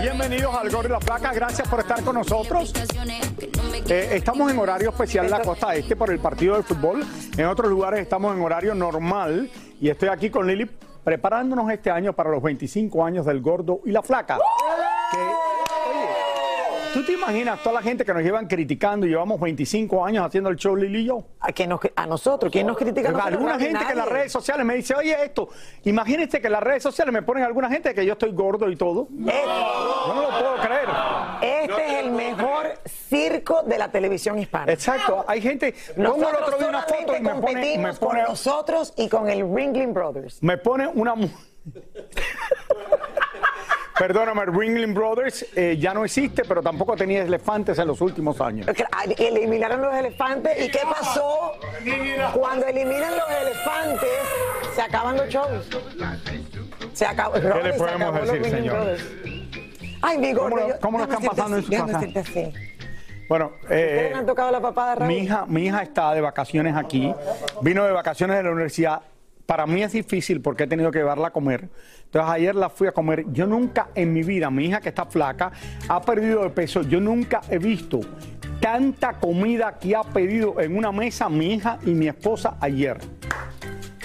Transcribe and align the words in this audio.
Bienvenidos 0.00 0.54
al 0.54 0.70
Gordo 0.70 0.88
y 0.88 0.92
la 0.92 0.98
Placa, 1.00 1.32
gracias 1.32 1.68
por 1.68 1.80
estar 1.80 2.02
con 2.02 2.14
nosotros. 2.14 2.72
Eh, 3.88 4.10
estamos 4.12 4.50
en 4.50 4.58
horario 4.58 4.90
especial 4.90 5.24
en 5.24 5.30
la 5.30 5.40
costa 5.40 5.74
este 5.74 5.96
por 5.96 6.10
el 6.10 6.18
partido 6.18 6.56
de 6.56 6.62
fútbol. 6.62 7.04
En 7.36 7.46
otros 7.46 7.70
lugares 7.70 8.00
estamos 8.00 8.34
en 8.36 8.42
horario 8.42 8.74
normal 8.74 9.50
y 9.80 9.88
estoy 9.88 10.08
aquí 10.08 10.30
con 10.30 10.46
Lili 10.46 10.70
preparándonos 11.04 11.70
este 11.70 11.90
año 11.90 12.12
para 12.12 12.30
los 12.30 12.42
25 12.42 13.04
años 13.04 13.26
del 13.26 13.40
Gordo 13.40 13.80
y 13.84 13.92
la 13.92 14.02
Flaca. 14.02 14.38
¿Tú 16.94 17.04
te 17.04 17.12
imaginas 17.12 17.62
toda 17.62 17.74
la 17.76 17.82
gente 17.82 18.04
que 18.04 18.12
nos 18.14 18.22
llevan 18.22 18.46
criticando 18.46 19.06
y 19.06 19.10
llevamos 19.10 19.38
25 19.40 20.04
años 20.04 20.24
haciendo 20.26 20.50
el 20.50 20.56
show 20.56 20.74
Lili 20.74 21.00
y 21.00 21.04
yo? 21.06 21.22
A, 21.40 21.52
que 21.52 21.66
nos, 21.66 21.80
a 21.94 22.06
nosotros, 22.06 22.50
¿quién 22.50 22.66
nos 22.66 22.76
critica? 22.76 23.08
a 23.08 23.12
nosotros? 23.12 23.34
Alguna 23.34 23.58
gente 23.58 23.84
que 23.84 23.92
en 23.92 23.98
las 23.98 24.08
redes 24.08 24.32
sociales 24.32 24.64
me 24.64 24.74
dice, 24.74 24.94
oye, 24.94 25.16
esto, 25.22 25.48
imagínense 25.84 26.40
que 26.40 26.46
en 26.46 26.52
las 26.54 26.62
redes 26.62 26.82
sociales 26.82 27.12
me 27.12 27.22
ponen 27.22 27.44
alguna 27.44 27.68
gente 27.68 27.94
que 27.94 28.04
yo 28.04 28.12
estoy 28.14 28.32
gordo 28.32 28.68
y 28.70 28.76
todo. 28.76 29.08
Eh, 29.26 29.42
Yo 30.06 30.14
no 30.14 30.22
lo 30.22 30.28
puedo 30.30 30.56
creer. 30.56 30.88
Este 31.42 31.86
es 31.86 32.04
el 32.04 32.10
mejor 32.10 32.74
circo 33.08 33.62
de 33.62 33.78
la 33.78 33.90
televisión 33.90 34.38
hispana. 34.38 34.72
Exacto, 34.72 35.24
hay 35.28 35.40
gente, 35.40 35.74
pongo 35.94 36.28
el 36.28 36.36
otro 36.36 36.58
día 36.58 36.68
una 36.68 36.82
foto 36.82 37.16
y 37.16 37.20
me 37.20 37.30
pone, 37.30 37.34
me 37.34 37.40
competimos 37.40 37.98
pone, 37.98 38.20
con 38.22 38.30
nosotros 38.30 38.94
y 38.96 39.08
con 39.08 39.28
el 39.28 39.40
Ringling 39.54 39.92
Brothers. 39.92 40.42
me 40.42 40.56
pone 40.58 40.88
una... 40.88 41.14
Perdóname, 43.98 44.44
Ringling 44.46 44.94
Brothers 44.94 45.44
eh, 45.56 45.76
ya 45.78 45.92
no 45.92 46.04
existe, 46.04 46.42
pero 46.46 46.62
tampoco 46.62 46.94
tenía 46.96 47.22
elefantes 47.22 47.78
en 47.78 47.88
los 47.88 48.00
últimos 48.00 48.40
años. 48.40 48.66
Eliminaron 49.18 49.82
los 49.82 49.94
elefantes. 49.94 50.66
¿Y 50.66 50.70
qué 50.70 50.80
pasó? 50.88 51.52
Cuando 52.34 52.66
eliminan 52.66 53.12
los 53.16 53.30
elefantes, 53.42 54.08
se 54.74 54.82
acaban 54.82 55.16
los 55.16 55.28
shows. 55.28 55.68
Se 56.92 57.06
acabó. 57.06 57.36
le 57.36 57.48
Ronnie, 57.50 57.72
se 57.72 57.78
podemos 57.78 58.14
decir, 58.22 58.44
señor? 58.50 58.96
Ay, 60.02 60.18
mi 60.18 60.32
gordo. 60.32 60.50
¿Cómo 60.50 60.58
lo- 60.58 60.68
yo- 60.68 60.80
cómo 60.80 60.98
lo 60.98 61.06
déjame 61.06 61.26
están 61.26 61.36
pasando 61.36 61.56
en 61.56 61.62
decirte 61.62 61.92
su 61.92 61.96
así, 61.96 62.12
casa? 62.12 62.20
así. 62.30 62.52
Bueno, 63.28 63.52
eh, 63.68 63.90
¿Ustedes 63.96 64.12
me 64.12 64.18
han 64.20 64.26
tocado 64.26 64.50
la 64.52 64.60
papada, 64.60 65.04
mi 65.06 65.18
hija, 65.18 65.44
mi 65.46 65.66
hija 65.66 65.82
está 65.82 66.14
de 66.14 66.20
vacaciones 66.20 66.74
aquí, 66.76 67.12
vino 67.60 67.84
de 67.84 67.92
vacaciones 67.92 68.36
de 68.38 68.42
la 68.44 68.50
universidad. 68.52 69.02
Para 69.48 69.66
mí 69.66 69.82
es 69.82 69.92
difícil 69.92 70.42
porque 70.42 70.64
he 70.64 70.66
tenido 70.66 70.90
que 70.90 70.98
llevarla 70.98 71.28
a 71.28 71.30
comer. 71.30 71.70
Entonces 72.04 72.30
ayer 72.30 72.54
la 72.54 72.68
fui 72.68 72.86
a 72.86 72.92
comer. 72.92 73.24
Yo 73.32 73.46
nunca 73.46 73.88
en 73.94 74.12
mi 74.12 74.22
vida, 74.22 74.50
mi 74.50 74.66
hija 74.66 74.78
que 74.82 74.90
está 74.90 75.06
flaca, 75.06 75.52
ha 75.88 76.02
perdido 76.02 76.42
de 76.42 76.50
peso. 76.50 76.82
Yo 76.82 77.00
nunca 77.00 77.40
he 77.48 77.56
visto 77.56 78.00
tanta 78.60 79.14
comida 79.14 79.78
que 79.78 79.96
ha 79.96 80.02
pedido 80.02 80.60
en 80.60 80.76
una 80.76 80.92
mesa 80.92 81.30
mi 81.30 81.54
hija 81.54 81.78
y 81.86 81.92
mi 81.92 82.08
esposa 82.08 82.58
ayer. 82.60 82.98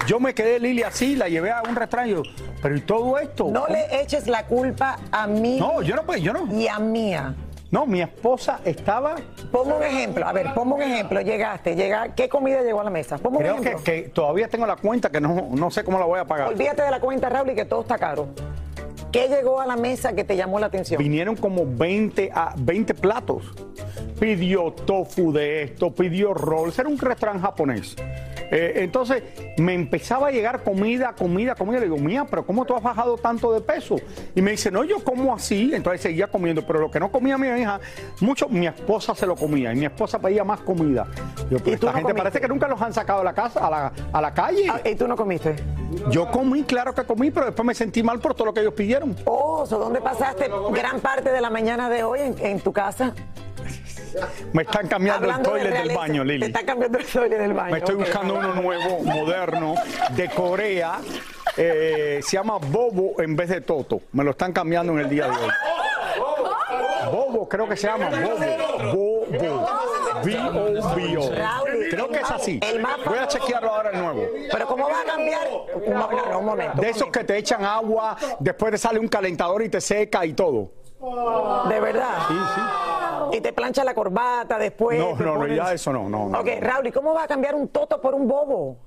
Yo 0.07 0.17
me 0.17 0.33
quedé 0.33 0.61
Lili 0.61 0.83
así, 0.83 1.17
la 1.17 1.27
llevé 1.27 1.51
a 1.51 1.61
un 1.67 1.75
restaurante. 1.75 2.21
Pero 2.61 2.77
¿y 2.77 2.79
todo 2.79 3.19
esto? 3.19 3.51
No 3.51 3.67
le 3.67 4.01
eches 4.01 4.27
la 4.27 4.45
culpa 4.45 4.97
a 5.11 5.27
mí 5.27 5.57
No, 5.59 5.81
yo 5.81 5.97
no, 5.97 6.03
pues, 6.03 6.21
yo 6.21 6.31
no. 6.31 6.47
y 6.57 6.69
a 6.69 6.79
mía. 6.79 7.35
No, 7.73 7.87
mi 7.87 8.03
esposa 8.03 8.59
estaba 8.65 9.15
Ponme 9.51 9.73
un 9.73 9.81
ejemplo. 9.81 10.27
A 10.27 10.31
ver, 10.31 10.53
ponme 10.53 10.75
un 10.75 10.83
ejemplo. 10.83 11.19
Llegaste, 11.21 11.75
llega, 11.75 12.09
¿qué 12.13 12.29
comida 12.29 12.61
llegó 12.61 12.81
a 12.81 12.83
la 12.83 12.91
mesa? 12.91 13.17
Ponme 13.17 13.37
un 13.37 13.41
Creo 13.41 13.55
que, 13.55 13.61
ejemplo. 13.61 13.83
que 13.83 14.01
todavía 14.09 14.47
tengo 14.47 14.67
la 14.67 14.75
cuenta 14.75 15.09
que 15.09 15.19
no, 15.19 15.47
no 15.49 15.71
sé 15.71 15.83
cómo 15.83 15.97
la 15.97 16.05
voy 16.05 16.19
a 16.19 16.25
pagar. 16.25 16.49
Olvídate 16.49 16.83
de 16.83 16.91
la 16.91 16.99
cuenta, 16.99 17.29
Raúl, 17.29 17.49
y 17.49 17.55
que 17.55 17.65
todo 17.65 17.81
está 17.81 17.97
caro. 17.97 18.27
¿Qué 19.13 19.27
llegó 19.27 19.61
a 19.61 19.67
la 19.67 19.75
mesa 19.75 20.13
que 20.15 20.23
te 20.23 20.35
llamó 20.35 20.59
la 20.59 20.65
atención? 20.65 20.97
Vinieron 20.97 21.35
como 21.35 21.67
20, 21.67 22.31
a 22.33 22.55
20 22.57 22.95
platos. 22.95 23.43
Pidió 24.19 24.71
tofu 24.71 25.31
de 25.31 25.61
esto, 25.61 25.93
pidió 25.93 26.33
rolls. 26.33 26.79
Era 26.79 26.89
un 26.89 26.97
restaurante 26.97 27.43
japonés. 27.43 27.95
Eh, 28.49 28.73
entonces 28.83 29.21
me 29.57 29.75
empezaba 29.75 30.29
a 30.29 30.31
llegar 30.31 30.63
comida, 30.63 31.13
comida, 31.13 31.53
comida. 31.53 31.79
Le 31.79 31.85
digo, 31.85 31.97
mía, 31.97 32.25
pero 32.27 32.43
¿cómo 32.43 32.65
tú 32.65 32.75
has 32.75 32.81
bajado 32.81 33.15
tanto 33.17 33.53
de 33.53 33.61
peso? 33.61 33.97
Y 34.33 34.41
me 34.41 34.51
dice, 34.51 34.71
no, 34.71 34.83
yo 34.83 35.03
como 35.03 35.31
así. 35.31 35.71
Entonces 35.75 36.01
seguía 36.01 36.25
comiendo. 36.25 36.65
Pero 36.65 36.79
lo 36.79 36.89
que 36.89 36.99
no 36.99 37.11
comía 37.11 37.37
mi 37.37 37.47
hija, 37.49 37.79
mucho 38.19 38.49
mi 38.49 38.65
esposa 38.65 39.13
se 39.13 39.27
lo 39.27 39.35
comía. 39.35 39.73
Y 39.73 39.75
mi 39.75 39.85
esposa 39.85 40.17
pedía 40.17 40.43
más 40.43 40.61
comida. 40.61 41.05
Yo, 41.51 41.59
pero 41.59 41.69
¿Y 41.69 41.73
esta 41.73 41.85
no 41.87 41.93
gente 41.93 42.01
comiste? 42.01 42.13
parece 42.23 42.41
que 42.41 42.47
nunca 42.47 42.67
los 42.67 42.81
han 42.81 42.93
sacado 42.93 43.19
de 43.19 43.25
la 43.25 43.33
casa, 43.33 43.67
a 43.67 43.69
la, 43.69 43.93
a 44.11 44.21
la 44.21 44.33
calle. 44.33 44.65
Ah, 44.69 44.81
¿Y 44.83 44.95
tú 44.95 45.07
no 45.07 45.15
comiste? 45.15 45.55
Yo 46.09 46.29
comí, 46.31 46.63
claro 46.63 46.93
que 46.93 47.03
comí, 47.03 47.29
pero 47.29 47.45
después 47.47 47.65
me 47.65 47.75
sentí 47.75 48.01
mal 48.01 48.19
por 48.19 48.33
todo 48.33 48.45
lo 48.45 48.53
que 48.53 48.61
ellos 48.61 48.73
pidieron. 48.73 49.02
Oh, 49.25 49.65
¿so 49.65 49.77
¿dónde 49.79 50.01
pasaste 50.01 50.49
gran 50.71 50.99
parte 50.99 51.31
de 51.31 51.41
la 51.41 51.49
mañana 51.49 51.89
de 51.89 52.03
hoy 52.03 52.19
en, 52.21 52.35
en 52.39 52.59
tu 52.59 52.71
casa? 52.71 53.13
Me 54.53 54.61
están 54.63 54.87
cambiando 54.87 55.29
el 55.29 55.37
de 55.37 55.43
toilet 55.43 55.73
del 55.83 55.95
baño, 55.95 56.21
Te 56.21 56.27
Lili. 56.27 56.45
está 56.45 56.63
cambiando 56.63 56.99
el 56.99 57.05
toilet 57.05 57.39
del 57.39 57.53
baño. 57.53 57.71
Me 57.71 57.77
estoy 57.79 57.95
buscando 57.95 58.35
uno 58.35 58.53
nuevo, 58.53 58.99
moderno, 59.03 59.75
de 60.15 60.29
Corea. 60.29 60.99
Eh, 61.57 62.19
se 62.23 62.37
llama 62.37 62.57
Bobo 62.57 63.19
en 63.21 63.35
vez 63.35 63.49
de 63.49 63.61
Toto. 63.61 64.01
Me 64.11 64.23
lo 64.23 64.31
están 64.31 64.53
cambiando 64.53 64.93
en 64.93 64.99
el 64.99 65.09
día 65.09 65.25
de 65.25 65.31
hoy. 65.31 65.49
Bobo, 67.09 67.47
creo 67.47 67.67
que 67.67 67.75
se 67.77 67.87
llama 67.87 68.09
Bobo. 68.09 69.25
Bobo. 69.29 69.67
B-O-B-O. 70.23 71.29
Creo 71.89 72.07
que 72.09 72.19
es 72.19 72.31
así. 72.31 72.59
Voy 73.05 73.17
a 73.17 73.27
chequearlo 73.27 73.73
ahora 73.73 73.89
el 73.91 74.01
nuevo. 74.01 74.25
Pero 74.51 74.67
¿cómo 74.67 74.87
va 74.89 75.01
a 75.01 75.03
cambiar? 75.03 75.47
No, 75.87 76.07
no, 76.11 76.25
no, 76.31 76.39
un 76.39 76.45
momento. 76.45 76.81
De 76.81 76.89
esos 76.89 77.09
que 77.09 77.23
te 77.23 77.37
echan 77.37 77.63
agua, 77.65 78.15
después 78.39 78.71
te 78.71 78.77
sale 78.77 78.99
un 78.99 79.07
calentador 79.07 79.61
y 79.63 79.69
te 79.69 79.81
seca 79.81 80.25
y 80.25 80.33
todo. 80.33 80.71
De 81.67 81.79
verdad. 81.79 82.13
Sí, 82.29 82.33
sí. 82.55 83.37
Y 83.37 83.41
te 83.41 83.51
plancha 83.51 83.83
la 83.83 83.93
corbata 83.93 84.57
después. 84.57 84.97
No, 84.99 85.15
no, 85.15 85.33
no, 85.33 85.39
pones- 85.41 85.57
ya 85.57 85.73
eso 85.73 85.91
no, 85.91 86.07
no, 86.07 86.29
no. 86.29 86.39
Ok, 86.39 86.47
Raúl, 86.61 86.87
¿y 86.87 86.91
cómo 86.91 87.13
va 87.13 87.23
a 87.23 87.27
cambiar 87.27 87.55
un 87.55 87.67
toto 87.69 87.99
por 87.99 88.13
un 88.13 88.27
bobo? 88.27 88.77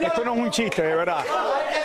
Esto 0.00 0.24
no 0.24 0.34
es 0.34 0.40
un 0.40 0.50
chiste, 0.50 0.82
de 0.82 0.94
verdad. 0.96 1.24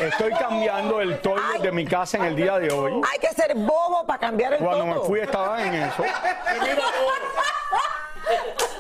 Estoy 0.07 0.31
cambiando 0.33 0.99
el 0.99 1.19
toilet 1.21 1.61
de 1.61 1.71
mi 1.71 1.85
casa 1.85 2.17
en 2.17 2.25
el 2.25 2.35
día 2.35 2.59
de 2.59 2.71
hoy. 2.71 3.01
Hay 3.11 3.19
que 3.19 3.29
ser 3.29 3.55
bobo 3.55 4.05
para 4.05 4.19
cambiar 4.19 4.53
el 4.53 4.59
Cuando 4.59 4.85
me 4.85 4.93
todo. 4.95 5.05
fui 5.05 5.19
estaba 5.21 5.63
en 5.63 5.73
eso. 5.75 6.03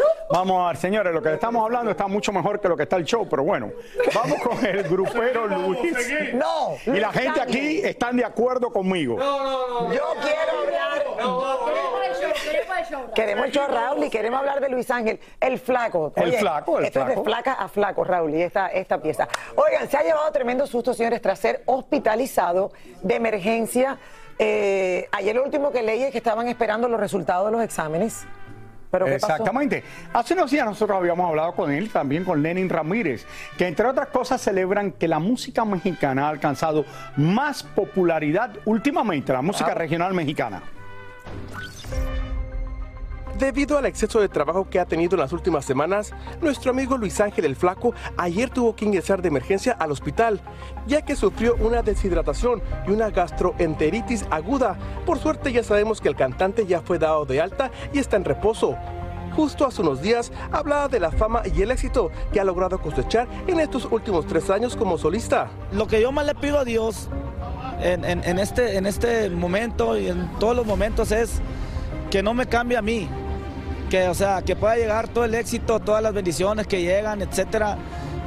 Vamos 0.29 0.63
a 0.63 0.67
ver, 0.69 0.77
señores, 0.77 1.13
lo 1.13 1.21
que 1.21 1.33
estamos 1.33 1.63
hablando 1.63 1.91
está 1.91 2.07
mucho 2.07 2.31
mejor 2.31 2.59
que 2.59 2.67
lo 2.69 2.77
que 2.77 2.83
está 2.83 2.95
el 2.95 3.05
show, 3.05 3.27
pero 3.29 3.43
bueno, 3.43 3.71
vamos 4.13 4.41
con 4.41 4.65
el 4.65 4.83
grupero 4.83 5.47
Luis. 5.67 6.33
No. 6.33 6.75
Y 6.85 6.99
la 6.99 7.11
gente 7.11 7.41
aquí 7.41 7.79
están 7.83 8.17
de 8.17 8.25
acuerdo 8.25 8.71
conmigo. 8.71 9.17
Yo 9.19 10.03
quiero 10.21 10.59
hablar. 10.63 11.03
Queremos 13.15 13.45
el 13.45 13.51
show, 13.51 13.67
Raúl, 13.67 14.03
y 14.03 14.09
queremos 14.09 14.39
hablar 14.39 14.59
de 14.59 14.69
Luis 14.69 14.89
Ángel, 14.89 15.19
el 15.39 15.59
flaco. 15.59 16.11
El 16.15 16.33
flaco, 16.33 16.79
el 16.79 16.85
esto 16.85 16.99
es 16.99 17.05
flaco. 17.05 17.19
de 17.21 17.25
flaca 17.25 17.53
a 17.53 17.67
flaco, 17.67 18.03
Raúl, 18.03 18.33
y 18.33 18.41
esta, 18.41 18.67
esta 18.67 18.99
pieza. 18.99 19.27
Oigan, 19.55 19.87
se 19.87 19.97
ha 19.97 20.03
llevado 20.03 20.31
tremendo 20.31 20.65
susto, 20.65 20.93
señores, 20.93 21.21
tras 21.21 21.39
ser 21.39 21.61
hospitalizado 21.65 22.71
de 23.01 23.15
emergencia. 23.15 23.97
Eh, 24.39 25.07
ayer 25.11 25.35
lo 25.35 25.43
último 25.43 25.71
que 25.71 25.83
leí 25.83 26.03
es 26.03 26.11
que 26.11 26.17
estaban 26.17 26.47
esperando 26.47 26.87
los 26.87 26.99
resultados 26.99 27.45
de 27.47 27.51
los 27.51 27.63
exámenes. 27.63 28.25
Exactamente. 29.01 29.83
Hace 30.13 30.33
unos 30.33 30.51
días 30.51 30.65
nosotros 30.65 30.97
habíamos 30.97 31.29
hablado 31.29 31.53
con 31.53 31.71
él, 31.71 31.89
también 31.89 32.23
con 32.23 32.41
Lenin 32.43 32.69
Ramírez, 32.69 33.25
que 33.57 33.67
entre 33.67 33.87
otras 33.87 34.07
cosas 34.09 34.41
celebran 34.41 34.91
que 34.91 35.07
la 35.07 35.19
música 35.19 35.65
mexicana 35.65 36.27
ha 36.27 36.29
alcanzado 36.29 36.85
más 37.17 37.63
popularidad 37.63 38.51
últimamente, 38.65 39.33
la 39.33 39.41
música 39.41 39.73
regional 39.73 40.13
mexicana. 40.13 40.61
Debido 43.37 43.79
al 43.79 43.87
exceso 43.87 44.21
de 44.21 44.29
trabajo 44.29 44.69
que 44.69 44.79
ha 44.79 44.85
tenido 44.85 45.15
en 45.15 45.21
las 45.21 45.33
últimas 45.33 45.65
semanas, 45.65 46.13
nuestro 46.39 46.69
amigo 46.69 46.97
Luis 46.97 47.19
Ángel 47.19 47.45
el 47.45 47.55
Flaco 47.55 47.93
ayer 48.15 48.49
tuvo 48.51 48.75
que 48.75 48.85
ingresar 48.85 49.21
de 49.21 49.29
emergencia 49.29 49.73
al 49.73 49.91
hospital, 49.91 50.39
ya 50.85 51.01
que 51.01 51.15
sufrió 51.15 51.55
una 51.55 51.81
deshidratación 51.81 52.61
y 52.87 52.91
una 52.91 53.09
gastroenteritis 53.09 54.25
aguda. 54.29 54.77
Por 55.05 55.17
suerte 55.17 55.51
ya 55.51 55.63
sabemos 55.63 55.99
que 55.99 56.09
el 56.09 56.15
cantante 56.15 56.67
ya 56.67 56.81
fue 56.81 56.99
dado 56.99 57.25
de 57.25 57.41
alta 57.41 57.71
y 57.91 57.97
está 57.97 58.17
en 58.17 58.25
reposo. 58.25 58.77
Justo 59.35 59.65
hace 59.65 59.81
unos 59.81 59.99
días 59.99 60.31
hablaba 60.51 60.87
de 60.87 60.99
la 60.99 61.11
fama 61.11 61.41
y 61.43 61.63
el 61.63 61.71
éxito 61.71 62.11
que 62.31 62.39
ha 62.39 62.43
logrado 62.43 62.79
cosechar 62.79 63.27
en 63.47 63.59
estos 63.59 63.87
últimos 63.91 64.27
tres 64.27 64.51
años 64.51 64.75
como 64.75 64.99
solista. 64.99 65.49
Lo 65.71 65.87
que 65.87 65.99
yo 65.99 66.11
más 66.11 66.27
le 66.27 66.35
pido 66.35 66.59
a 66.59 66.65
Dios 66.65 67.09
en, 67.81 68.39
este, 68.39 68.77
en 68.77 68.85
este 68.85 69.31
momento 69.31 69.97
y 69.97 70.07
en 70.07 70.29
todos 70.39 70.55
los 70.55 70.67
momentos 70.67 71.11
es 71.11 71.41
que 72.11 72.21
no 72.21 72.35
me 72.35 72.45
cambie 72.45 72.77
a 72.77 72.81
mí. 72.83 73.09
Que, 73.93 74.09
o 74.09 74.15
sea, 74.15 74.41
que 74.41 74.55
pueda 74.55 74.75
llegar 74.75 75.07
todo 75.07 75.23
el 75.23 75.35
éxito, 75.35 75.79
todas 75.79 76.01
las 76.01 76.15
bendiciones 76.15 76.65
que 76.65 76.81
llegan, 76.81 77.21
etcétera. 77.21 77.77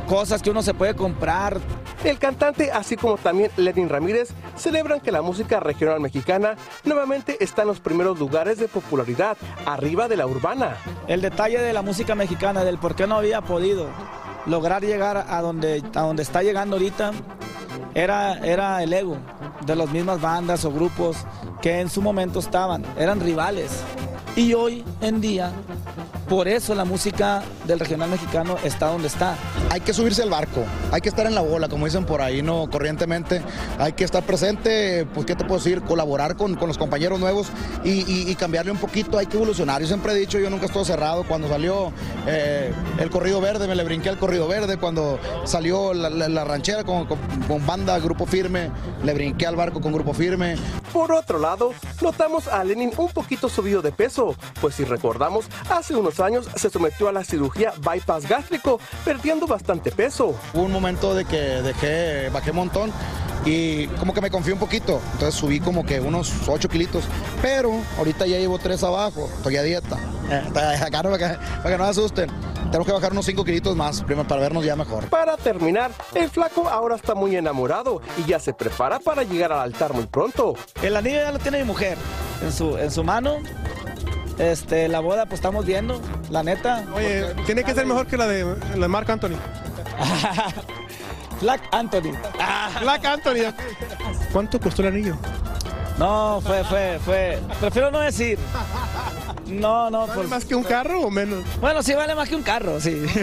Cosas 0.06 0.40
que 0.40 0.50
uno 0.50 0.62
se 0.62 0.74
puede 0.74 0.94
comprar. 0.94 1.58
El 2.04 2.20
cantante, 2.20 2.70
así 2.70 2.96
como 2.96 3.16
también 3.16 3.50
Lenin 3.56 3.88
Ramírez, 3.88 4.28
celebran 4.54 5.00
que 5.00 5.10
la 5.10 5.22
música 5.22 5.58
regional 5.58 5.98
mexicana 5.98 6.54
nuevamente 6.84 7.42
está 7.42 7.62
en 7.62 7.68
los 7.68 7.80
primeros 7.80 8.16
lugares 8.16 8.58
de 8.58 8.68
popularidad, 8.68 9.36
arriba 9.64 10.06
de 10.06 10.16
la 10.16 10.28
urbana. 10.28 10.76
El 11.08 11.20
detalle 11.20 11.58
de 11.58 11.72
la 11.72 11.82
música 11.82 12.14
mexicana, 12.14 12.62
del 12.62 12.78
por 12.78 12.94
qué 12.94 13.08
no 13.08 13.16
había 13.16 13.40
podido 13.40 13.88
lograr 14.46 14.84
llegar 14.84 15.26
a 15.28 15.40
donde, 15.40 15.82
a 15.96 16.02
donde 16.02 16.22
está 16.22 16.44
llegando 16.44 16.76
ahorita, 16.76 17.10
era, 17.92 18.38
era 18.38 18.84
el 18.84 18.92
ego 18.92 19.16
de 19.66 19.74
las 19.74 19.90
mismas 19.90 20.20
bandas 20.20 20.64
o 20.64 20.70
grupos 20.70 21.16
que 21.60 21.80
en 21.80 21.90
su 21.90 22.02
momento 22.02 22.38
estaban, 22.38 22.84
eran 22.96 23.18
rivales. 23.18 23.82
Y 24.36 24.52
hoy 24.52 24.84
en 25.00 25.22
día, 25.22 25.50
por 26.28 26.46
eso 26.46 26.74
la 26.74 26.84
música 26.84 27.42
del 27.66 27.80
regional 27.80 28.10
mexicano 28.10 28.56
está 28.64 28.88
donde 28.88 29.08
está. 29.08 29.34
Hay 29.70 29.80
que 29.80 29.94
subirse 29.94 30.22
al 30.22 30.28
barco, 30.28 30.62
hay 30.92 31.00
que 31.00 31.08
estar 31.08 31.26
en 31.26 31.34
la 31.34 31.40
bola, 31.40 31.68
como 31.68 31.86
dicen 31.86 32.04
por 32.04 32.20
ahí, 32.20 32.42
¿no? 32.42 32.68
Corrientemente, 32.70 33.40
hay 33.78 33.92
que 33.94 34.04
estar 34.04 34.22
presente, 34.24 35.06
pues, 35.14 35.24
¿qué 35.24 35.34
te 35.36 35.44
puedo 35.44 35.58
decir? 35.58 35.80
Colaborar 35.80 36.36
con, 36.36 36.54
con 36.54 36.68
los 36.68 36.76
compañeros 36.76 37.18
nuevos 37.18 37.46
y, 37.82 38.34
cambiarle 38.34 38.70
un 38.72 38.76
poquito, 38.78 39.16
hay 39.16 39.24
que 39.24 39.38
evolucionar. 39.38 39.80
Yo 39.80 39.86
siempre 39.86 40.12
he 40.12 40.16
dicho, 40.16 40.38
yo 40.38 40.50
nunca 40.50 40.66
estoy 40.66 40.84
cerrado. 40.84 41.24
Cuando 41.26 41.48
salió 41.48 41.90
eh, 42.26 42.70
el 42.98 43.08
corrido 43.08 43.40
verde, 43.40 43.66
me 43.66 43.74
le 43.74 43.84
brinqué 43.84 44.10
al 44.10 44.18
corrido 44.18 44.46
verde. 44.46 44.76
Cuando 44.76 45.18
salió 45.44 45.94
la 45.94 46.44
ranchera 46.44 46.84
con, 46.84 47.06
con- 47.06 47.18
con 47.48 47.64
banda, 47.66 47.98
grupo 47.98 48.26
firme, 48.26 48.70
le 49.02 49.14
brinqué 49.14 49.46
al 49.46 49.56
barco 49.56 49.80
con 49.80 49.92
grupo 49.94 50.12
firme. 50.12 50.56
Por 50.96 51.12
otro 51.12 51.38
lado, 51.38 51.74
notamos 52.00 52.48
a 52.48 52.64
Lenin 52.64 52.90
un 52.96 53.10
poquito 53.10 53.50
subido 53.50 53.82
de 53.82 53.92
peso, 53.92 54.34
pues 54.62 54.76
si 54.76 54.84
recordamos, 54.84 55.44
hace 55.68 55.94
unos 55.94 56.20
años 56.20 56.48
se 56.56 56.70
sometió 56.70 57.10
a 57.10 57.12
la 57.12 57.22
cirugía 57.22 57.74
bypass 57.82 58.26
gástrico, 58.26 58.80
perdiendo 59.04 59.46
bastante 59.46 59.90
peso. 59.90 60.34
Hubo 60.54 60.62
un 60.62 60.72
momento 60.72 61.14
de 61.14 61.26
que 61.26 61.36
dejé, 61.36 62.30
bajé 62.30 62.52
un 62.52 62.56
montón 62.56 62.92
y 63.44 63.88
como 63.88 64.14
que 64.14 64.22
me 64.22 64.30
confié 64.30 64.54
un 64.54 64.58
poquito. 64.58 65.02
Entonces 65.12 65.38
subí 65.38 65.60
como 65.60 65.84
que 65.84 66.00
unos 66.00 66.32
8 66.48 66.66
kilitos. 66.70 67.04
Pero 67.42 67.72
ahorita 67.98 68.26
ya 68.26 68.38
llevo 68.38 68.58
3 68.58 68.82
abajo. 68.82 69.28
Estoy 69.36 69.58
a 69.58 69.62
dieta. 69.62 69.98
Acá 70.82 71.02
no, 71.02 71.10
para, 71.10 71.18
que, 71.18 71.38
para 71.38 71.70
que 71.70 71.78
no 71.78 71.84
asusten. 71.84 72.30
Tenemos 72.66 72.86
que 72.86 72.92
bajar 72.92 73.12
unos 73.12 73.24
5 73.24 73.44
kilitos 73.44 73.76
más 73.76 74.02
primero 74.02 74.26
para 74.26 74.40
vernos 74.40 74.64
ya 74.64 74.74
mejor. 74.74 75.06
Para 75.08 75.36
terminar, 75.36 75.92
el 76.14 76.28
flaco 76.28 76.68
ahora 76.68 76.96
está 76.96 77.14
muy 77.14 77.36
enamorado 77.36 78.02
y 78.18 78.24
ya 78.28 78.40
se 78.40 78.52
prepara 78.52 78.98
para 78.98 79.22
llegar 79.22 79.52
al 79.52 79.60
altar 79.60 79.94
muy 79.94 80.06
pronto. 80.06 80.54
El 80.82 80.96
anillo 80.96 81.16
ya 81.16 81.32
lo 81.32 81.38
tiene 81.38 81.58
mi 81.58 81.64
mujer 81.64 81.96
en 82.42 82.52
su, 82.52 82.76
en 82.76 82.90
su 82.90 83.04
mano. 83.04 83.36
Este, 84.38 84.88
la 84.88 85.00
boda, 85.00 85.24
pues 85.24 85.34
estamos 85.38 85.64
viendo, 85.64 86.00
la 86.30 86.42
neta. 86.42 86.84
Oye, 86.94 87.34
tiene 87.46 87.64
que 87.64 87.72
ser 87.72 87.86
mejor 87.86 88.06
que 88.06 88.16
la 88.16 88.26
de, 88.26 88.44
la 88.74 88.80
de 88.80 88.88
Marc 88.88 89.08
Anthony. 89.08 89.36
Black 91.40 91.62
Anthony. 91.72 92.12
Black 92.80 93.04
Anthony. 93.04 93.52
¿Cuánto 94.32 94.60
costó 94.60 94.82
el 94.82 94.88
anillo? 94.88 95.16
No, 95.98 96.42
fue, 96.44 96.64
fue, 96.64 96.98
fue. 97.04 97.38
Prefiero 97.60 97.90
no 97.90 98.00
decir. 98.00 98.38
No, 99.46 99.90
no. 99.90 100.06
¿Vale 100.06 100.24
más 100.28 100.44
que 100.44 100.54
un 100.54 100.62
carro 100.64 101.00
o 101.02 101.10
menos? 101.10 101.44
Bueno, 101.60 101.82
sí 101.82 101.94
vale 101.94 102.14
más 102.14 102.28
que 102.28 102.36
un 102.36 102.42
carro, 102.42 102.80
sí. 102.80 103.04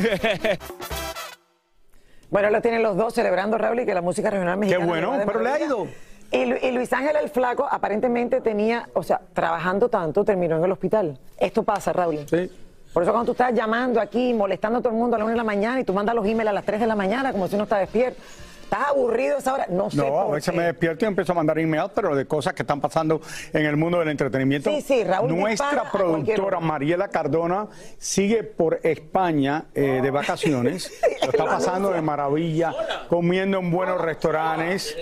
Bueno, 2.30 2.50
lo 2.50 2.62
tienen 2.62 2.82
los 2.82 2.98
dos 2.98 3.14
celebrando, 3.14 3.60
Raúl, 3.60 3.82
y 3.82 3.86
que 3.86 3.94
la 3.94 4.02
música 4.02 4.32
regional 4.32 4.58
mexicana. 4.58 4.86
bueno, 4.88 5.12
va 5.12 5.18
de 5.20 5.26
pero 5.28 5.40
le 5.42 5.50
ha 5.52 5.64
ido. 5.64 5.88
Y, 6.32 6.46
Lu- 6.46 6.58
y 6.60 6.72
Luis 6.72 6.92
Ángel 6.92 7.16
el 7.22 7.30
Flaco 7.30 7.68
aparentemente 7.70 8.42
tenía, 8.42 8.90
o 8.94 9.04
sea, 9.04 9.22
trabajando 9.34 9.88
tanto, 9.88 10.26
terminó 10.26 10.58
en 10.58 10.64
el 10.64 10.72
hospital. 10.72 11.20
Esto 11.38 11.62
pasa, 11.62 11.94
Raúl. 11.94 12.26
Sí. 12.28 12.50
Por 12.92 13.04
eso 13.04 13.12
cuando 13.12 13.26
tú 13.28 13.32
estás 13.34 13.54
llamando 13.54 14.02
aquí, 14.02 14.34
molestando 14.34 14.80
a 14.80 14.82
todo 14.82 14.94
el 14.94 14.98
mundo 15.00 15.16
a 15.16 15.20
la 15.20 15.26
una 15.26 15.34
de 15.34 15.38
la 15.38 15.44
mañana 15.44 15.80
y 15.80 15.84
tú 15.84 15.94
mandas 15.94 16.16
los 16.16 16.26
emails 16.26 16.50
a 16.50 16.54
las 16.54 16.66
3 16.66 16.80
de 16.80 16.88
la 16.88 16.96
mañana 16.96 17.32
como 17.32 17.48
si 17.48 17.54
uno 17.54 17.66
está 17.66 17.78
despierto. 17.78 18.20
¿Estás 18.64 18.88
aburrido 18.90 19.36
a 19.36 19.40
esa 19.40 19.54
hora? 19.54 19.68
No 19.70 19.90
sé 19.92 19.98
No, 19.98 20.20
a 20.20 20.26
por 20.26 20.36
veces 20.36 20.52
qué. 20.52 20.58
me 20.58 20.64
despierto 20.64 21.06
y 21.06 21.08
empiezo 21.08 21.32
a 21.32 21.36
mandar 21.36 21.60
emails, 21.60 21.92
pero 21.94 22.16
de 22.16 22.26
cosas 22.26 22.54
que 22.54 22.64
están 22.64 22.82
pasando 22.82 23.22
en 23.54 23.66
el 23.66 23.78
mundo 23.78 24.00
del 24.00 24.10
entretenimiento. 24.10 24.70
Sí, 24.72 24.82
sí, 24.82 25.04
Raúl 25.04 25.36
Nuestra 25.36 25.92
productora. 25.92 26.60
Mariela 26.60 27.08
Cardona 27.10 27.68
sigue 27.98 28.44
por 28.44 28.80
España 28.84 29.66
eh, 29.76 30.00
de 30.02 30.10
vacaciones. 30.12 30.92
Lo 31.22 31.30
está 31.30 31.46
pasando 31.46 31.92
de 31.92 32.02
maravilla, 32.02 32.74
comiendo 33.10 33.60
en 33.60 33.70
buenos 33.72 34.02
restaurantes. 34.02 34.96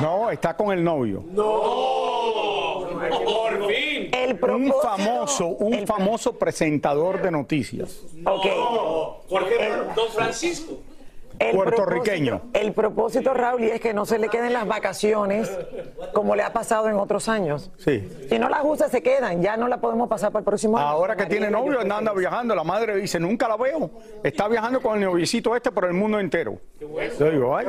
No, 0.00 0.30
está 0.30 0.56
con 0.56 0.70
el 0.72 0.82
novio. 0.84 1.24
El 4.12 4.32
Un 4.32 4.38
propósito- 4.38 4.80
famoso, 4.80 5.46
un 5.48 5.86
famoso 5.86 6.32
presentador 6.38 7.20
de 7.22 7.30
noticias. 7.30 8.00
Ok. 8.24 8.46
Don 9.96 10.08
Francisco. 10.14 10.74
El 11.38 11.56
Puertorriqueño. 11.56 12.38
propósito- 12.38 12.60
El 12.60 12.72
propósito, 12.72 13.34
Raúl, 13.34 13.64
y 13.64 13.70
es 13.70 13.80
que 13.80 13.92
no 13.94 14.06
se 14.06 14.18
le 14.18 14.28
queden 14.28 14.52
las 14.52 14.66
vacaciones 14.66 15.50
como 16.12 16.36
le 16.36 16.42
ha 16.42 16.52
pasado 16.52 16.88
en 16.88 16.96
otros 16.96 17.28
años. 17.28 17.70
Sí. 17.78 18.08
Si 18.28 18.38
no 18.38 18.48
las 18.48 18.60
usa, 18.64 18.88
se 18.88 19.02
quedan. 19.02 19.42
Ya 19.42 19.56
no 19.56 19.68
la 19.68 19.78
podemos 19.80 20.08
pasar 20.08 20.30
para 20.32 20.40
el 20.40 20.44
próximo 20.44 20.78
año. 20.78 20.86
Ahora 20.86 21.16
que 21.16 21.26
tiene 21.26 21.50
novio, 21.50 21.80
anda 21.80 22.12
viajando. 22.12 22.54
La 22.54 22.64
madre 22.64 22.96
dice, 22.96 23.18
nunca 23.18 23.48
la 23.48 23.56
veo. 23.56 23.90
Está 24.22 24.48
viajando 24.48 24.80
con 24.80 24.96
el 24.98 25.04
noviecito 25.04 25.54
este 25.56 25.70
por 25.70 25.84
el 25.86 25.92
mundo 25.92 26.18
entero. 26.20 26.58
Yo 27.18 27.30
digo, 27.30 27.56
ay, 27.56 27.66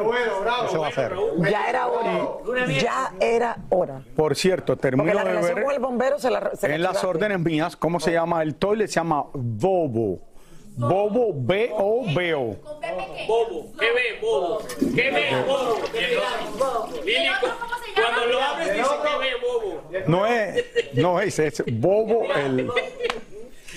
eso 0.67 0.79
va 0.79 0.87
a 0.87 0.91
ser. 0.91 1.13
Ya 1.49 1.69
era 1.69 1.87
hora. 1.87 2.27
Ya 2.69 3.13
era 3.19 3.57
hora. 3.69 4.01
Por 4.15 4.35
cierto, 4.35 4.77
termino 4.77 5.13
la 5.13 5.23
de 5.23 5.41
ver 5.41 5.63
con 5.63 5.73
el 5.73 5.79
bombero 5.79 6.19
se 6.19 6.29
la. 6.29 6.51
se 6.55 6.67
la 6.67 6.75
en 6.75 6.83
las 6.83 7.03
órdenes 7.03 7.39
mías 7.39 7.75
cómo 7.75 7.99
se 7.99 8.11
llama 8.11 8.41
el 8.43 8.55
toilet. 8.55 8.87
Se 8.87 8.95
llama 8.95 9.25
Bobo. 9.33 10.19
Bobo, 10.77 11.31
B-O-B-O. 11.33 12.55
Bobo. 13.27 13.65
¿Qué 13.79 13.91
ve, 13.91 14.19
bobo? 14.21 14.61
¿Qué 14.95 15.11
ve, 15.11 15.43
bobo? 15.47 15.79
Lili, 17.03 17.29
cu- 17.41 17.47
cuando 17.95 18.25
lo 18.25 18.41
abres 18.41 18.73
dice 18.73 18.89
que 19.03 19.17
ve, 19.17 19.29
bobo. 19.41 19.81
No 20.07 20.25
es, 20.25 20.65
no 20.93 21.19
es, 21.21 21.39
es 21.39 21.63
Bobo 21.67 22.25
el. 22.35 22.69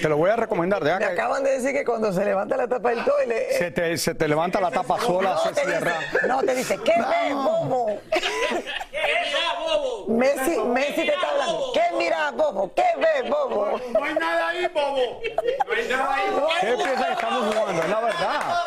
Te 0.01 0.09
lo 0.09 0.17
voy 0.17 0.31
a 0.31 0.37
recomendar. 0.37 0.81
Me 0.83 0.97
que 0.99 1.05
acaban 1.05 1.43
de 1.43 1.51
decir 1.59 1.73
que 1.73 1.85
cuando 1.85 2.13
se 2.13 2.25
levanta 2.25 2.57
la 2.57 2.69
tapa 2.69 2.91
del 2.91 3.05
toile. 3.05 3.49
se, 3.53 3.71
te, 3.73 3.97
se 3.99 4.15
te 4.15 4.29
levanta 4.29 4.61
la 4.61 4.71
tapa 4.71 4.97
sola, 5.01 5.31
no, 5.35 5.39
se 5.41 5.51
te 5.53 5.65
cierra. 5.65 5.99
dice, 6.13 6.27
no, 6.29 6.41
te 6.43 6.55
dice, 6.55 6.79
¿qué 6.85 6.93
ves, 6.93 7.35
bobo? 7.35 7.99
Mira, 8.13 9.59
bobo. 9.59 10.07
Messi, 10.09 10.57
Messi 10.61 10.95
te 11.05 11.13
está 11.15 11.31
hablando. 11.31 11.73
¿Qué 11.75 11.81
mira, 11.97 12.31
bobo? 12.31 12.73
¿Qué 12.75 12.85
ves, 12.97 13.29
bobo? 13.29 13.81
No 13.93 14.05
hay 14.05 14.15
nada 14.15 14.49
ahí, 14.49 14.67
bobo. 14.69 15.21
No 15.67 15.73
hay 15.75 15.89
nada 15.89 16.15
ahí, 16.15 16.31
bobo. 16.31 16.49
¿Qué 16.61 16.67
piensan 16.77 17.05
que 17.07 17.13
estamos 17.13 17.55
jugando? 17.55 17.83
Es 17.83 17.89
la 17.89 18.01
verdad. 18.01 18.65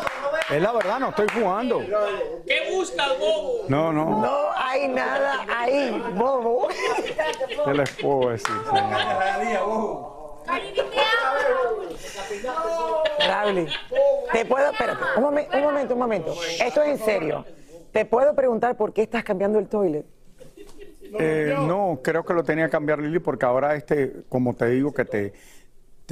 Es 0.52 0.60
la 0.62 0.72
verdad, 0.72 0.98
no 1.00 1.08
estoy 1.10 1.26
jugando. 1.32 1.80
¿Qué 2.46 2.70
buscas, 2.70 3.18
bobo? 3.18 3.64
No, 3.68 3.92
no. 3.92 4.20
No 4.20 4.36
hay 4.56 4.88
nada 4.88 5.46
ahí, 5.56 6.02
bobo. 6.14 6.68
¿Qué 7.64 7.74
les 7.74 7.90
puedo 7.92 8.30
decir? 8.30 8.54
Raúl, 13.26 13.68
te 14.32 14.44
puedo, 14.44 14.70
espérate, 14.70 15.02
un, 15.16 15.24
momen- 15.24 15.48
un 15.54 15.62
momento, 15.62 15.94
un 15.94 16.00
momento. 16.00 16.34
Esto 16.64 16.82
es 16.82 16.88
en 17.00 17.04
serio. 17.04 17.44
Te 17.92 18.04
puedo 18.04 18.34
preguntar 18.34 18.76
por 18.76 18.92
qué 18.92 19.02
estás 19.02 19.22
cambiando 19.24 19.58
el 19.58 19.68
toilet. 19.68 20.04
Eh, 21.18 21.54
no, 21.58 22.00
creo 22.02 22.24
que 22.24 22.32
lo 22.32 22.42
tenía 22.42 22.64
que 22.66 22.70
cambiar 22.70 22.98
Lili 22.98 23.18
porque 23.18 23.44
ahora 23.44 23.74
este, 23.74 24.22
como 24.30 24.54
te 24.54 24.66
digo, 24.66 24.92
que 24.94 25.04
te, 25.04 25.32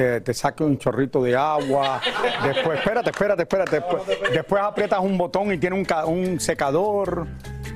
te, 0.01 0.21
te 0.23 0.33
saque 0.33 0.65
un 0.65 0.79
chorrito 0.79 1.23
de 1.23 1.37
agua. 1.37 2.01
Después, 2.43 2.79
espérate, 2.79 3.11
espérate, 3.11 3.43
espérate. 3.43 3.77
Después, 3.77 4.03
después 4.33 4.63
aprietas 4.63 4.99
un 5.01 5.19
botón 5.19 5.53
y 5.53 5.59
tiene 5.59 5.77
un, 5.77 5.85
ca- 5.85 6.07
un 6.07 6.41
secador 6.41 7.27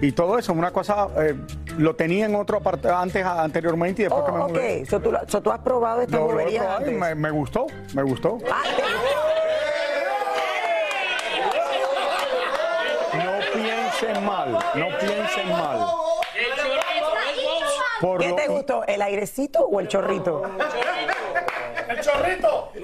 y 0.01 0.11
todo 0.13 0.39
eso. 0.39 0.55
Una 0.55 0.71
cosa, 0.71 1.09
eh, 1.19 1.35
lo 1.77 1.95
tenía 1.95 2.25
en 2.25 2.35
otro 2.35 2.57
aparte 2.57 2.89
antes, 2.89 3.23
anteriormente 3.27 4.01
y 4.01 4.05
después 4.07 4.25
que 4.25 4.33
me 4.33 4.39
Oh, 4.39 4.49
mudé. 4.49 4.81
ok, 4.81 4.89
so 4.89 5.01
tú, 5.01 5.13
lo- 5.13 5.21
so 5.29 5.43
tú 5.43 5.51
has 5.53 5.59
probado 5.59 6.01
esta 6.01 6.17
Lo- 6.17 6.29
probado 6.29 6.91
y 6.91 6.95
me, 6.95 7.15
me 7.15 7.31
gustó, 7.31 7.67
me 7.93 8.03
gustó. 8.03 8.39
Ah, 8.51 8.63
te- 8.75 8.83
No 13.19 13.33
piensen 13.53 14.25
mal, 14.25 14.53
no 14.75 14.87
piensen 14.99 15.49
mal. 15.51 15.87
Por 18.01 18.21
¿Qué 18.21 18.29
lo- 18.31 18.35
te 18.37 18.49
gustó, 18.49 18.85
el 18.87 19.03
airecito 19.03 19.61
o 19.67 19.79
el 19.81 19.89
chorrito? 19.89 20.43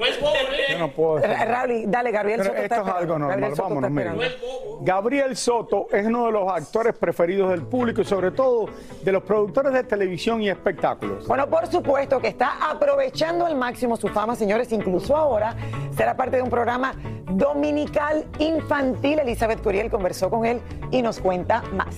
No 0.00 0.06
es 0.06 0.18
bobo, 0.20 0.32
Yo 0.32 0.74
¿eh? 0.74 0.78
no 0.78 0.88
puedo 0.92 1.16
decir. 1.16 1.36
Raúl, 1.46 1.82
dale, 1.86 2.10
Gabriel 2.10 2.38
Pero 2.38 2.50
Soto 2.50 2.62
está 2.62 2.76
esto 2.76 2.88
es 2.88 2.94
algo 2.94 3.18
normal, 3.18 3.40
Gabriel 3.40 3.54
vámonos, 3.60 3.90
miren. 3.90 4.20
esperando. 4.20 4.78
Gabriel 4.80 5.36
Soto 5.36 5.86
es 5.92 6.06
uno 6.06 6.26
de 6.26 6.32
los 6.32 6.50
actores 6.50 6.96
preferidos 6.96 7.50
del 7.50 7.62
público 7.62 8.00
y 8.00 8.04
sobre 8.06 8.30
todo 8.30 8.68
de 9.02 9.12
los 9.12 9.22
productores 9.22 9.74
de 9.74 9.84
televisión 9.84 10.40
y 10.40 10.48
espectáculos. 10.48 11.26
Bueno, 11.28 11.48
por 11.50 11.66
supuesto 11.66 12.18
que 12.18 12.28
está 12.28 12.70
aprovechando 12.70 13.44
al 13.44 13.56
máximo 13.56 13.96
su 13.98 14.08
fama, 14.08 14.34
señores. 14.36 14.72
Incluso 14.72 15.14
ahora 15.14 15.54
será 15.94 16.16
parte 16.16 16.36
de 16.36 16.42
un 16.42 16.50
programa 16.50 16.94
dominical 17.32 18.24
infantil. 18.38 19.18
Elizabeth 19.18 19.62
Curiel 19.62 19.90
conversó 19.90 20.30
con 20.30 20.46
él 20.46 20.60
y 20.90 21.02
nos 21.02 21.20
cuenta 21.20 21.62
más. 21.74 21.94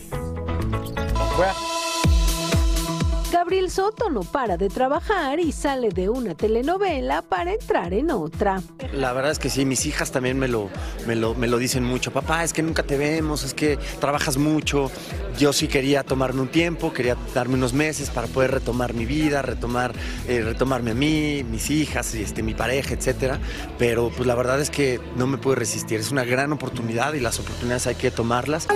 Gabriel 3.32 3.70
Soto 3.70 4.10
no 4.10 4.20
para 4.20 4.58
de 4.58 4.68
trabajar 4.68 5.40
y 5.40 5.52
sale 5.52 5.88
de 5.88 6.10
una 6.10 6.34
telenovela 6.34 7.22
para 7.22 7.54
entrar 7.54 7.94
en 7.94 8.10
otra. 8.10 8.60
La 8.92 9.14
verdad 9.14 9.32
es 9.32 9.38
que 9.38 9.48
sí, 9.48 9.64
mis 9.64 9.86
hijas 9.86 10.12
también 10.12 10.38
me 10.38 10.48
lo, 10.48 10.68
me 11.06 11.16
lo, 11.16 11.34
me 11.34 11.48
lo 11.48 11.56
dicen 11.56 11.82
mucho. 11.82 12.12
Papá, 12.12 12.44
es 12.44 12.52
que 12.52 12.62
nunca 12.62 12.82
te 12.82 12.98
vemos, 12.98 13.42
es 13.42 13.54
que 13.54 13.78
trabajas 14.00 14.36
mucho. 14.36 14.90
Yo 15.38 15.54
sí 15.54 15.66
quería 15.66 16.02
tomarme 16.02 16.42
un 16.42 16.48
tiempo, 16.48 16.92
quería 16.92 17.16
darme 17.34 17.54
unos 17.54 17.72
meses 17.72 18.10
para 18.10 18.26
poder 18.26 18.50
retomar 18.50 18.92
mi 18.92 19.06
vida, 19.06 19.40
retomar, 19.40 19.94
eh, 20.28 20.42
retomarme 20.42 20.90
a 20.90 20.94
mí, 20.94 21.42
mis 21.42 21.70
hijas, 21.70 22.14
este, 22.14 22.42
mi 22.42 22.52
pareja, 22.52 22.92
etcétera. 22.92 23.40
Pero 23.78 24.10
pues 24.14 24.26
la 24.26 24.34
verdad 24.34 24.60
es 24.60 24.68
que 24.68 25.00
no 25.16 25.26
me 25.26 25.38
pude 25.38 25.54
resistir. 25.54 26.00
Es 26.00 26.12
una 26.12 26.24
gran 26.24 26.52
oportunidad 26.52 27.14
y 27.14 27.20
las 27.20 27.40
oportunidades 27.40 27.86
hay 27.86 27.94
que 27.94 28.10
tomarlas. 28.10 28.68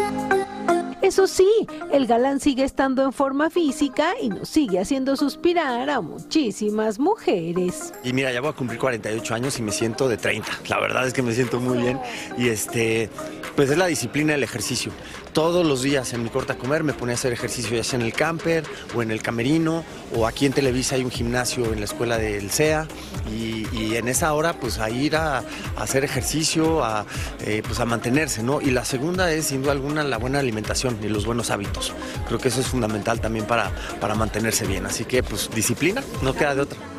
Eso 1.06 1.28
sí, 1.28 1.48
el 1.92 2.08
galán 2.08 2.40
sigue 2.40 2.64
estando 2.64 3.04
en 3.04 3.12
forma 3.12 3.48
física 3.48 4.14
y 4.20 4.28
nos 4.28 4.48
sigue 4.48 4.80
haciendo 4.80 5.14
suspirar 5.14 5.88
a 5.88 6.00
muchísimas 6.00 6.98
mujeres. 6.98 7.94
Y 8.02 8.12
mira, 8.12 8.32
ya 8.32 8.40
voy 8.40 8.50
a 8.50 8.54
cumplir 8.54 8.80
48 8.80 9.34
años 9.36 9.56
y 9.56 9.62
me 9.62 9.70
siento 9.70 10.08
de 10.08 10.16
30. 10.16 10.48
La 10.68 10.80
verdad 10.80 11.06
es 11.06 11.12
que 11.12 11.22
me 11.22 11.32
siento 11.32 11.60
muy 11.60 11.78
bien. 11.78 12.00
Y 12.36 12.48
este, 12.48 13.08
pues 13.54 13.70
es 13.70 13.78
la 13.78 13.86
disciplina 13.86 14.32
del 14.32 14.42
ejercicio. 14.42 14.90
Todos 15.36 15.66
los 15.66 15.82
días 15.82 16.14
en 16.14 16.22
mi 16.22 16.30
corta 16.30 16.56
comer 16.56 16.82
me 16.82 16.94
ponía 16.94 17.12
a 17.12 17.16
hacer 17.16 17.30
ejercicio, 17.30 17.76
ya 17.76 17.84
sea 17.84 17.98
en 17.98 18.06
el 18.06 18.14
camper 18.14 18.64
o 18.94 19.02
en 19.02 19.10
el 19.10 19.20
camerino, 19.20 19.84
o 20.14 20.26
aquí 20.26 20.46
en 20.46 20.54
Televisa 20.54 20.94
hay 20.94 21.04
un 21.04 21.10
gimnasio 21.10 21.74
en 21.74 21.80
la 21.80 21.84
escuela 21.84 22.16
del 22.16 22.50
CEA. 22.50 22.88
Y, 23.30 23.66
en 23.96 24.08
esa 24.08 24.32
hora, 24.32 24.58
pues 24.58 24.78
a 24.78 24.88
ir 24.88 25.14
a, 25.14 25.40
a 25.40 25.42
hacer 25.76 26.04
ejercicio, 26.04 26.82
a, 26.82 27.04
eh, 27.40 27.62
pues 27.66 27.80
a 27.80 27.84
mantenerse, 27.84 28.42
¿no? 28.42 28.62
Y 28.62 28.70
la 28.70 28.86
segunda 28.86 29.30
es, 29.30 29.48
sin 29.48 29.60
duda 29.60 29.72
alguna, 29.72 30.04
la 30.04 30.16
buena 30.16 30.38
alimentación 30.38 30.98
y 31.02 31.08
los 31.08 31.26
buenos 31.26 31.50
hábitos. 31.50 31.92
Creo 32.26 32.38
que 32.38 32.48
eso 32.48 32.62
es 32.62 32.68
fundamental 32.68 33.20
también 33.20 33.44
para, 33.44 33.70
para 34.00 34.14
mantenerse 34.14 34.66
bien. 34.66 34.86
Así 34.86 35.04
que, 35.04 35.22
pues, 35.22 35.50
disciplina, 35.54 36.02
no 36.22 36.32
queda 36.32 36.54
de 36.54 36.62
otra. 36.62 36.95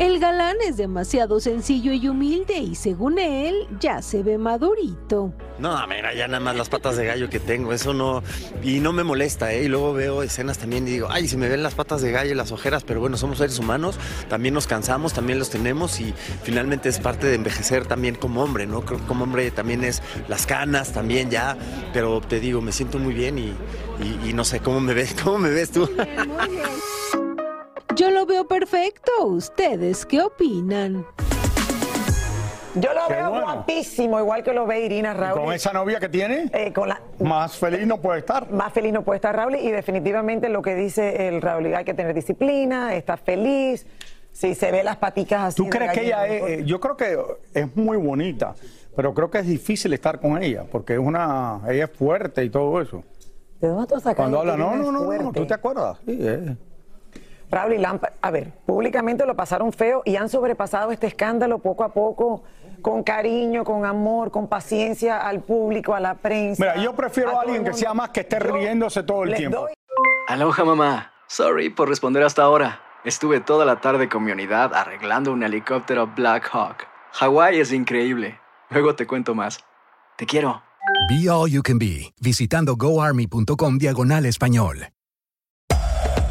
El 0.00 0.18
galán 0.18 0.56
es 0.66 0.76
demasiado 0.76 1.38
sencillo 1.38 1.92
y 1.92 2.08
humilde 2.08 2.58
y 2.58 2.74
según 2.74 3.18
él 3.18 3.54
ya 3.78 4.02
se 4.02 4.22
ve 4.24 4.38
madurito. 4.38 5.32
No, 5.58 5.86
mira, 5.86 6.12
ya 6.14 6.26
nada 6.26 6.40
más 6.40 6.56
las 6.56 6.68
patas 6.68 6.96
de 6.96 7.06
gallo 7.06 7.30
que 7.30 7.38
tengo, 7.38 7.72
eso 7.72 7.94
no. 7.94 8.22
Y 8.62 8.80
no 8.80 8.92
me 8.92 9.04
molesta, 9.04 9.52
¿eh? 9.52 9.64
Y 9.64 9.68
luego 9.68 9.92
veo 9.94 10.22
escenas 10.24 10.58
también 10.58 10.86
y 10.88 10.90
digo, 10.90 11.06
ay, 11.10 11.28
se 11.28 11.36
me 11.36 11.48
ven 11.48 11.62
las 11.62 11.74
patas 11.74 12.02
de 12.02 12.10
gallo 12.10 12.32
y 12.32 12.34
las 12.34 12.50
ojeras, 12.50 12.82
pero 12.82 12.98
bueno, 12.98 13.16
somos 13.16 13.38
seres 13.38 13.58
humanos, 13.60 13.96
también 14.28 14.52
nos 14.52 14.66
cansamos, 14.66 15.12
también 15.12 15.38
los 15.38 15.48
tenemos 15.50 16.00
y 16.00 16.12
finalmente 16.42 16.88
es 16.88 16.98
parte 16.98 17.28
de 17.28 17.36
envejecer 17.36 17.86
también 17.86 18.16
como 18.16 18.42
hombre, 18.42 18.66
¿no? 18.66 18.84
Creo 18.84 18.98
que 18.98 19.06
como 19.06 19.24
hombre 19.24 19.48
también 19.52 19.84
es 19.84 20.02
las 20.28 20.44
canas, 20.44 20.92
también 20.92 21.30
ya, 21.30 21.56
pero 21.92 22.20
te 22.20 22.40
digo, 22.40 22.60
me 22.60 22.72
siento 22.72 22.98
muy 22.98 23.14
bien 23.14 23.38
y, 23.38 23.52
y- 24.02 24.30
y 24.30 24.32
no 24.32 24.44
sé 24.44 24.58
cómo 24.58 24.80
me 24.80 24.92
ves, 24.92 25.14
cómo 25.22 25.38
me 25.38 25.50
ves 25.50 25.70
tú. 25.70 25.88
Yo 27.96 28.10
lo 28.10 28.26
veo 28.26 28.46
perfecto. 28.46 29.12
¿Ustedes 29.26 30.04
qué 30.06 30.20
opinan? 30.22 31.06
Yo 32.76 32.92
lo 32.92 33.06
Qué 33.06 33.14
veo 33.14 33.30
bueno. 33.30 33.44
guapísimo, 33.44 34.18
igual 34.18 34.42
que 34.42 34.52
lo 34.52 34.66
ve 34.66 34.84
Irina 34.84 35.14
Raúl. 35.14 35.40
Con 35.44 35.52
esa 35.52 35.72
novia 35.72 36.00
que 36.00 36.08
tiene, 36.08 36.50
Eh, 36.52 36.72
con 36.72 36.88
la, 36.88 37.00
más 37.20 37.56
feliz 37.56 37.86
no 37.86 38.00
puede 38.00 38.18
estar. 38.18 38.50
más 38.50 38.72
feliz 38.72 38.92
no 38.92 39.02
puede 39.02 39.18
estar 39.18 39.34
Raúl 39.36 39.54
y 39.54 39.70
definitivamente 39.70 40.48
lo 40.48 40.60
que 40.60 40.74
dice 40.74 41.28
el 41.28 41.40
Raúl, 41.40 41.72
hay 41.72 41.84
que 41.84 41.94
tener 41.94 42.12
disciplina, 42.14 42.96
está 42.96 43.16
feliz, 43.16 43.86
si 44.32 44.56
se 44.56 44.72
ve 44.72 44.82
las 44.82 44.96
paticas 44.96 45.42
así. 45.44 45.56
¿Tú 45.62 45.68
crees 45.70 45.92
que 45.92 46.06
ella 46.06 46.26
es, 46.26 46.42
eh, 46.42 46.62
yo 46.66 46.80
creo 46.80 46.96
que 46.96 47.16
es 47.54 47.76
muy 47.76 47.96
bonita, 47.96 48.56
pero 48.96 49.14
creo 49.14 49.30
que 49.30 49.38
es 49.38 49.46
difícil 49.46 49.92
estar 49.92 50.18
con 50.18 50.42
ella, 50.42 50.64
porque 50.68 50.94
es 50.94 50.98
una, 50.98 51.60
ella 51.68 51.84
es 51.84 51.90
fuerte 51.92 52.42
y 52.42 52.50
todo 52.50 52.80
eso. 52.80 53.04
¿De 53.60 53.68
dónde 53.68 53.86
tú 53.86 54.00
sacas 54.00 54.16
Cuando 54.16 54.40
habla, 54.40 54.56
no, 54.56 54.74
no, 54.74 54.90
no, 54.90 55.12
no? 55.22 55.32
¿tú 55.32 55.46
te 55.46 55.54
acuerdas? 55.54 55.98
Sí, 56.04 56.18
eh. 56.20 56.56
Raúl 57.50 57.74
y 57.74 57.78
Lampa, 57.78 58.10
a 58.20 58.30
ver, 58.30 58.52
públicamente 58.66 59.24
lo 59.26 59.34
pasaron 59.36 59.72
feo 59.72 60.02
y 60.04 60.16
han 60.16 60.28
sobrepasado 60.28 60.90
este 60.90 61.06
escándalo 61.06 61.58
poco 61.58 61.84
a 61.84 61.92
poco, 61.92 62.42
con 62.82 63.02
cariño, 63.02 63.64
con 63.64 63.84
amor, 63.86 64.30
con 64.30 64.48
paciencia 64.48 65.20
al 65.20 65.40
público, 65.40 65.94
a 65.94 66.00
la 66.00 66.14
prensa. 66.14 66.62
Mira, 66.64 66.76
yo 66.82 66.94
prefiero 66.94 67.38
a 67.38 67.42
alguien 67.42 67.64
que 67.64 67.72
sea 67.72 67.94
más 67.94 68.10
que 68.10 68.20
esté 68.20 68.38
riéndose 68.38 69.02
todo 69.02 69.24
el 69.24 69.34
tiempo. 69.34 69.60
doy- 69.60 69.72
Aloha 70.28 70.64
mamá. 70.64 71.12
Sorry 71.28 71.70
por 71.70 71.88
responder 71.88 72.22
hasta 72.22 72.42
ahora. 72.42 72.80
Estuve 73.04 73.40
toda 73.40 73.64
la 73.64 73.80
tarde 73.80 74.08
con 74.08 74.24
mi 74.24 74.32
unidad 74.32 74.74
arreglando 74.74 75.32
un 75.32 75.42
helicóptero 75.42 76.06
Black 76.14 76.48
Hawk. 76.52 76.86
Hawái 77.12 77.60
es 77.60 77.72
increíble. 77.72 78.38
Luego 78.70 78.94
te 78.96 79.06
cuento 79.06 79.34
más. 79.34 79.60
Te 80.16 80.26
quiero. 80.26 80.62
Be 81.08 81.28
All 81.30 81.50
You 81.50 81.62
Can 81.62 81.78
Be, 81.78 82.12
visitando 82.20 82.76
goarmy.com 82.76 83.78
diagonal 83.78 84.26
español. 84.26 84.88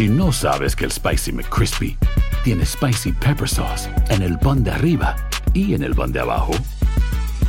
Si 0.00 0.08
no 0.08 0.32
sabes 0.32 0.74
que 0.74 0.86
el 0.86 0.92
Spicy 0.92 1.30
McCrispy 1.30 1.94
tiene 2.42 2.64
Spicy 2.64 3.12
Pepper 3.12 3.46
Sauce 3.46 3.86
en 4.08 4.22
el 4.22 4.38
pan 4.38 4.64
de 4.64 4.70
arriba 4.70 5.14
y 5.52 5.74
en 5.74 5.82
el 5.82 5.94
pan 5.94 6.10
de 6.10 6.20
abajo, 6.20 6.52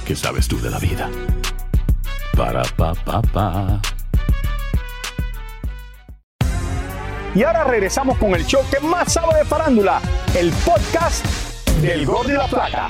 ¿qué 0.06 0.18
sabes 0.18 0.50
tú 0.50 0.60
de 0.60 0.70
la 0.70 0.78
vida? 0.78 1.10
Para, 2.36 2.64
pa, 2.76 2.94
pa, 2.94 3.22
pa. 3.22 3.82
Y 7.34 7.42
ahora 7.44 7.64
regresamos 7.64 8.18
con 8.18 8.36
el 8.36 8.46
show 8.46 8.62
que 8.70 8.82
más 8.86 9.14
sabe 9.14 9.34
de 9.38 9.46
farándula, 9.46 10.02
el 10.38 10.52
podcast 10.66 11.26
del 11.82 12.06
Gol 12.06 12.28
de 12.28 12.34
la 12.34 12.48
Plata. 12.48 12.90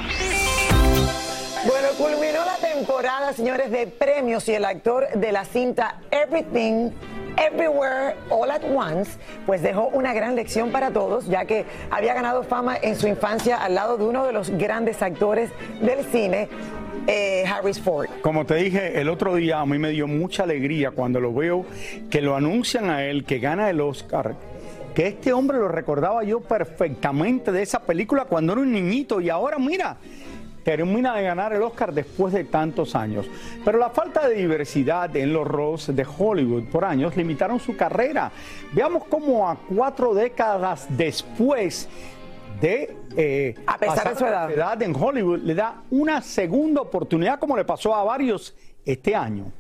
Bueno, 1.68 1.90
culminó 2.00 2.44
la 2.44 2.56
temporada, 2.56 3.32
señores, 3.32 3.70
de 3.70 3.86
premios 3.86 4.50
y 4.50 4.56
el 4.56 4.66
actor 4.66 5.08
de 5.14 5.32
la 5.32 5.46
cinta 5.46 6.00
Everything, 6.10 6.90
Everywhere, 7.46 8.16
All 8.30 8.52
at 8.52 8.62
Once, 8.64 9.12
pues 9.46 9.62
dejó 9.62 9.88
una 9.88 10.14
gran 10.14 10.36
lección 10.36 10.72
para 10.72 10.92
todos, 10.92 11.28
ya 11.28 11.46
que 11.46 11.66
había 11.90 12.14
ganado 12.14 12.44
fama 12.44 12.78
en 12.82 12.96
su 12.96 13.08
infancia 13.08 13.58
al 13.58 13.76
lado 13.76 13.98
de 13.98 14.06
uno 14.06 14.26
de 14.26 14.34
los 14.34 14.50
grandes 14.52 15.02
actores 15.02 15.50
del 15.82 16.04
cine. 16.06 16.48
eh, 17.08 17.44
Harris 17.48 17.80
Ford. 17.82 18.08
Como 18.22 18.46
te 18.46 18.56
dije 18.56 19.02
el 19.02 19.10
otro 19.10 19.34
día, 19.36 19.60
a 19.60 19.66
mí 19.66 19.80
me 19.80 19.90
dio 19.90 20.08
mucha 20.08 20.44
alegría 20.44 20.92
cuando 20.92 21.20
lo 21.20 21.34
veo 21.34 21.66
que 22.12 22.22
lo 22.22 22.36
anuncian 22.36 22.92
a 22.92 23.04
él, 23.04 23.26
que 23.26 23.40
gana 23.40 23.70
el 23.72 23.82
Oscar. 23.82 24.36
Que 24.94 25.08
este 25.08 25.34
hombre 25.34 25.58
lo 25.58 25.68
recordaba 25.68 26.24
yo 26.24 26.42
perfectamente 26.42 27.52
de 27.52 27.64
esa 27.64 27.80
película 27.80 28.26
cuando 28.26 28.54
era 28.54 28.62
un 28.62 28.72
niñito 28.72 29.20
y 29.20 29.30
ahora 29.30 29.58
mira, 29.58 29.98
termina 30.64 31.16
de 31.16 31.24
ganar 31.24 31.54
el 31.54 31.62
Oscar 31.62 31.94
después 31.94 32.34
de 32.34 32.44
tantos 32.44 32.96
años. 32.96 33.28
Pero 33.64 33.78
la 33.78 33.90
falta 33.90 34.28
de 34.28 34.36
diversidad 34.36 35.16
en 35.16 35.34
los 35.34 35.48
roles 35.48 35.96
de 35.96 36.06
Hollywood 36.06 36.66
por 36.66 36.86
años 36.86 37.16
limitaron 37.16 37.60
su 37.60 37.76
carrera. 37.76 38.32
Veamos 38.74 39.04
cómo 39.06 39.50
a 39.50 39.56
cuatro 39.56 40.14
décadas 40.14 40.88
después 40.90 41.88
de 42.60 42.96
eh, 43.18 43.56
A 43.66 43.78
pesar 43.78 44.10
de 44.10 44.16
su 44.16 44.24
la 44.24 44.52
edad. 44.52 44.82
en 44.82 44.96
Hollywood 44.96 45.40
le 45.40 45.56
da 45.56 45.82
una 45.90 46.22
segunda 46.22 46.82
oportunidad 46.82 47.40
como 47.40 47.58
le 47.58 47.66
pasó 47.66 47.96
a 47.96 48.04
varios 48.04 48.56
este 48.86 49.16
año. 49.16 49.52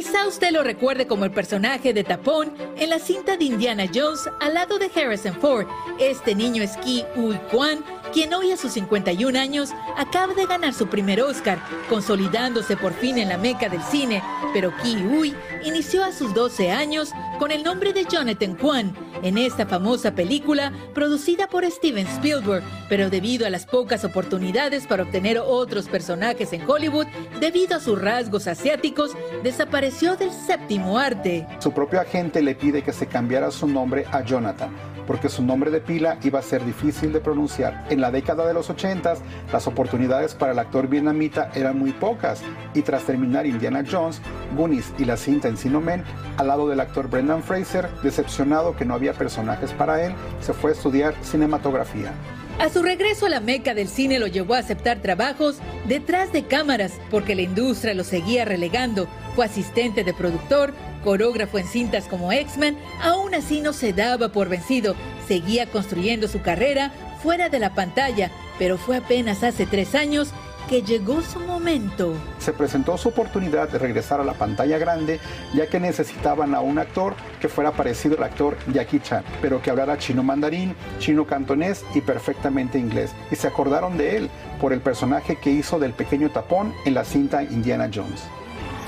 Quizá 0.00 0.26
usted 0.26 0.50
lo 0.52 0.62
recuerde 0.62 1.06
como 1.06 1.26
el 1.26 1.30
personaje 1.30 1.92
de 1.92 2.04
Tapón 2.04 2.54
en 2.78 2.88
la 2.88 2.98
cinta 2.98 3.36
de 3.36 3.44
Indiana 3.44 3.84
Jones 3.94 4.30
al 4.40 4.54
lado 4.54 4.78
de 4.78 4.90
Harrison 4.96 5.34
Ford. 5.38 5.66
Este 5.98 6.34
niño 6.34 6.62
es 6.62 6.78
Ki 6.78 7.04
Uy 7.16 7.38
Kwan, 7.50 7.84
quien 8.10 8.32
hoy 8.32 8.50
a 8.50 8.56
sus 8.56 8.72
51 8.72 9.38
años 9.38 9.72
acaba 9.98 10.32
de 10.32 10.46
ganar 10.46 10.72
su 10.72 10.86
primer 10.86 11.20
Oscar, 11.20 11.62
consolidándose 11.90 12.78
por 12.78 12.94
fin 12.94 13.18
en 13.18 13.28
la 13.28 13.36
meca 13.36 13.68
del 13.68 13.82
cine. 13.82 14.22
Pero 14.54 14.74
Ki 14.82 14.96
Uy 15.04 15.34
inició 15.64 16.02
a 16.02 16.12
sus 16.12 16.32
12 16.32 16.70
años 16.70 17.10
con 17.38 17.50
el 17.50 17.62
nombre 17.62 17.92
de 17.92 18.06
Jonathan 18.06 18.54
Kwan 18.54 18.96
en 19.22 19.38
esta 19.38 19.66
famosa 19.66 20.14
película 20.14 20.72
producida 20.94 21.46
por 21.48 21.64
Steven 21.64 22.06
Spielberg, 22.06 22.62
pero 22.88 23.10
debido 23.10 23.46
a 23.46 23.50
las 23.50 23.66
pocas 23.66 24.04
oportunidades 24.04 24.86
para 24.86 25.02
obtener 25.02 25.38
otros 25.38 25.88
personajes 25.88 26.52
en 26.52 26.68
Hollywood, 26.68 27.06
debido 27.40 27.76
a 27.76 27.80
sus 27.80 28.00
rasgos 28.00 28.46
asiáticos, 28.46 29.12
desapareció 29.42 30.16
del 30.16 30.32
séptimo 30.32 30.98
arte. 30.98 31.46
Su 31.58 31.72
propio 31.72 32.00
agente 32.00 32.42
le 32.42 32.54
pide 32.54 32.82
que 32.82 32.92
se 32.92 33.06
cambiara 33.06 33.50
su 33.50 33.66
nombre 33.66 34.06
a 34.10 34.22
Jonathan, 34.22 34.70
porque 35.10 35.28
su 35.28 35.42
nombre 35.42 35.72
de 35.72 35.80
pila 35.80 36.18
iba 36.22 36.38
a 36.38 36.42
ser 36.42 36.64
difícil 36.64 37.12
de 37.12 37.18
pronunciar. 37.18 37.84
En 37.90 38.00
la 38.00 38.12
década 38.12 38.46
de 38.46 38.54
los 38.54 38.70
80, 38.70 39.14
las 39.52 39.66
oportunidades 39.66 40.36
para 40.36 40.52
el 40.52 40.58
actor 40.60 40.86
vietnamita 40.86 41.50
eran 41.52 41.76
muy 41.76 41.90
pocas, 41.90 42.42
y 42.74 42.82
tras 42.82 43.02
terminar 43.02 43.44
Indiana 43.44 43.82
Jones, 43.90 44.22
Goonies 44.56 44.92
y 44.98 45.04
la 45.04 45.16
cinta 45.16 45.48
Encino 45.48 45.80
Men, 45.80 46.04
al 46.36 46.46
lado 46.46 46.68
del 46.68 46.78
actor 46.78 47.10
Brendan 47.10 47.42
Fraser, 47.42 47.88
decepcionado 48.04 48.76
que 48.76 48.84
no 48.84 48.94
había 48.94 49.12
personajes 49.12 49.72
para 49.72 50.00
él, 50.00 50.14
se 50.40 50.52
fue 50.52 50.70
a 50.70 50.74
estudiar 50.74 51.12
cinematografía. 51.24 52.12
A 52.60 52.68
su 52.68 52.80
regreso 52.80 53.26
a 53.26 53.30
la 53.30 53.40
meca 53.40 53.74
del 53.74 53.88
cine 53.88 54.20
lo 54.20 54.28
llevó 54.28 54.54
a 54.54 54.58
aceptar 54.58 55.00
trabajos 55.00 55.58
detrás 55.88 56.30
de 56.30 56.44
cámaras 56.44 56.92
porque 57.10 57.34
la 57.34 57.42
industria 57.42 57.94
lo 57.94 58.04
seguía 58.04 58.44
relegando. 58.44 59.08
Fue 59.34 59.44
asistente 59.44 60.04
de 60.04 60.12
productor, 60.12 60.74
coreógrafo 61.04 61.58
en 61.58 61.66
cintas 61.66 62.06
como 62.06 62.32
X-Men, 62.32 62.78
aún 63.02 63.34
así 63.34 63.60
no 63.60 63.72
se 63.72 63.92
daba 63.92 64.30
por 64.30 64.48
vencido. 64.48 64.94
Seguía 65.26 65.66
construyendo 65.66 66.28
su 66.28 66.42
carrera 66.42 66.92
fuera 67.22 67.48
de 67.48 67.58
la 67.58 67.74
pantalla, 67.74 68.30
pero 68.58 68.78
fue 68.78 68.96
apenas 68.96 69.42
hace 69.42 69.66
tres 69.66 69.94
años 69.94 70.32
que 70.68 70.82
llegó 70.82 71.20
su 71.20 71.40
momento. 71.40 72.14
Se 72.38 72.52
presentó 72.52 72.96
su 72.96 73.08
oportunidad 73.08 73.68
de 73.68 73.78
regresar 73.78 74.20
a 74.20 74.24
la 74.24 74.34
pantalla 74.34 74.78
grande, 74.78 75.18
ya 75.52 75.66
que 75.66 75.80
necesitaban 75.80 76.54
a 76.54 76.60
un 76.60 76.78
actor 76.78 77.14
que 77.40 77.48
fuera 77.48 77.72
parecido 77.72 78.16
al 78.16 78.22
actor 78.22 78.56
Jackie 78.72 79.00
Chan, 79.00 79.24
pero 79.42 79.60
que 79.60 79.70
hablara 79.70 79.98
chino 79.98 80.22
mandarín, 80.22 80.76
chino 81.00 81.26
cantonés 81.26 81.84
y 81.94 82.00
perfectamente 82.00 82.78
inglés. 82.78 83.12
Y 83.32 83.36
se 83.36 83.48
acordaron 83.48 83.98
de 83.98 84.16
él 84.16 84.30
por 84.60 84.72
el 84.72 84.80
personaje 84.80 85.36
que 85.36 85.50
hizo 85.50 85.80
del 85.80 85.92
pequeño 85.92 86.30
tapón 86.30 86.72
en 86.84 86.94
la 86.94 87.04
cinta 87.04 87.42
Indiana 87.42 87.90
Jones. 87.92 88.22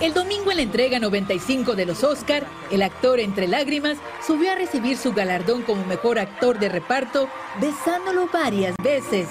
El 0.00 0.14
domingo 0.14 0.50
en 0.50 0.56
la 0.56 0.62
entrega 0.62 0.98
95 0.98 1.74
de 1.74 1.86
los 1.86 2.02
Oscar, 2.02 2.44
el 2.70 2.82
actor 2.82 3.20
entre 3.20 3.46
lágrimas 3.46 3.98
subió 4.26 4.50
a 4.50 4.56
recibir 4.56 4.96
su 4.96 5.12
galardón 5.12 5.62
como 5.62 5.84
mejor 5.86 6.18
actor 6.18 6.58
de 6.58 6.68
reparto, 6.68 7.28
besándolo 7.60 8.28
varias 8.32 8.74
veces. 8.82 9.28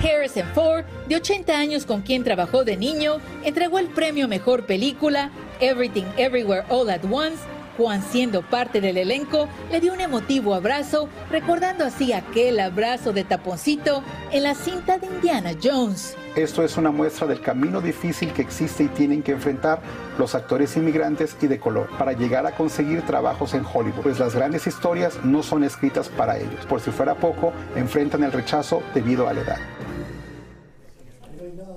Harrison 0.00 0.48
Ford, 0.54 0.84
de 1.06 1.16
80 1.16 1.56
años 1.56 1.86
con 1.86 2.02
quien 2.02 2.24
trabajó 2.24 2.64
de 2.64 2.76
niño, 2.76 3.18
entregó 3.44 3.78
el 3.78 3.86
premio 3.86 4.26
Mejor 4.26 4.66
Película, 4.66 5.30
Everything 5.60 6.06
Everywhere 6.16 6.64
All 6.68 6.90
at 6.90 7.04
Once. 7.08 7.38
Juan, 7.76 8.02
siendo 8.02 8.42
parte 8.42 8.80
del 8.80 8.98
elenco, 8.98 9.48
le 9.70 9.80
dio 9.80 9.94
un 9.94 10.00
emotivo 10.00 10.54
abrazo, 10.54 11.08
recordando 11.30 11.84
así 11.84 12.12
aquel 12.12 12.60
abrazo 12.60 13.12
de 13.12 13.24
taponcito 13.24 14.02
en 14.30 14.42
la 14.42 14.54
cinta 14.54 14.98
de 14.98 15.06
Indiana 15.06 15.52
Jones. 15.62 16.16
Esto 16.34 16.62
es 16.64 16.78
una 16.78 16.90
muestra 16.90 17.26
del 17.26 17.42
camino 17.42 17.82
difícil 17.82 18.32
que 18.32 18.40
existe 18.40 18.84
y 18.84 18.88
tienen 18.88 19.22
que 19.22 19.32
enfrentar 19.32 19.80
los 20.18 20.34
actores 20.34 20.74
inmigrantes 20.78 21.36
y 21.42 21.46
de 21.46 21.58
color 21.58 21.88
para 21.98 22.12
llegar 22.14 22.46
a 22.46 22.52
conseguir 22.52 23.02
trabajos 23.02 23.52
en 23.52 23.64
Hollywood, 23.70 24.02
pues 24.02 24.18
las 24.18 24.34
grandes 24.34 24.66
historias 24.66 25.22
no 25.24 25.42
son 25.42 25.62
escritas 25.62 26.08
para 26.08 26.38
ellos. 26.38 26.64
Por 26.66 26.80
si 26.80 26.90
fuera 26.90 27.14
poco, 27.16 27.52
enfrentan 27.76 28.24
el 28.24 28.32
rechazo 28.32 28.82
debido 28.94 29.28
a 29.28 29.34
la 29.34 29.40
edad. 29.42 29.58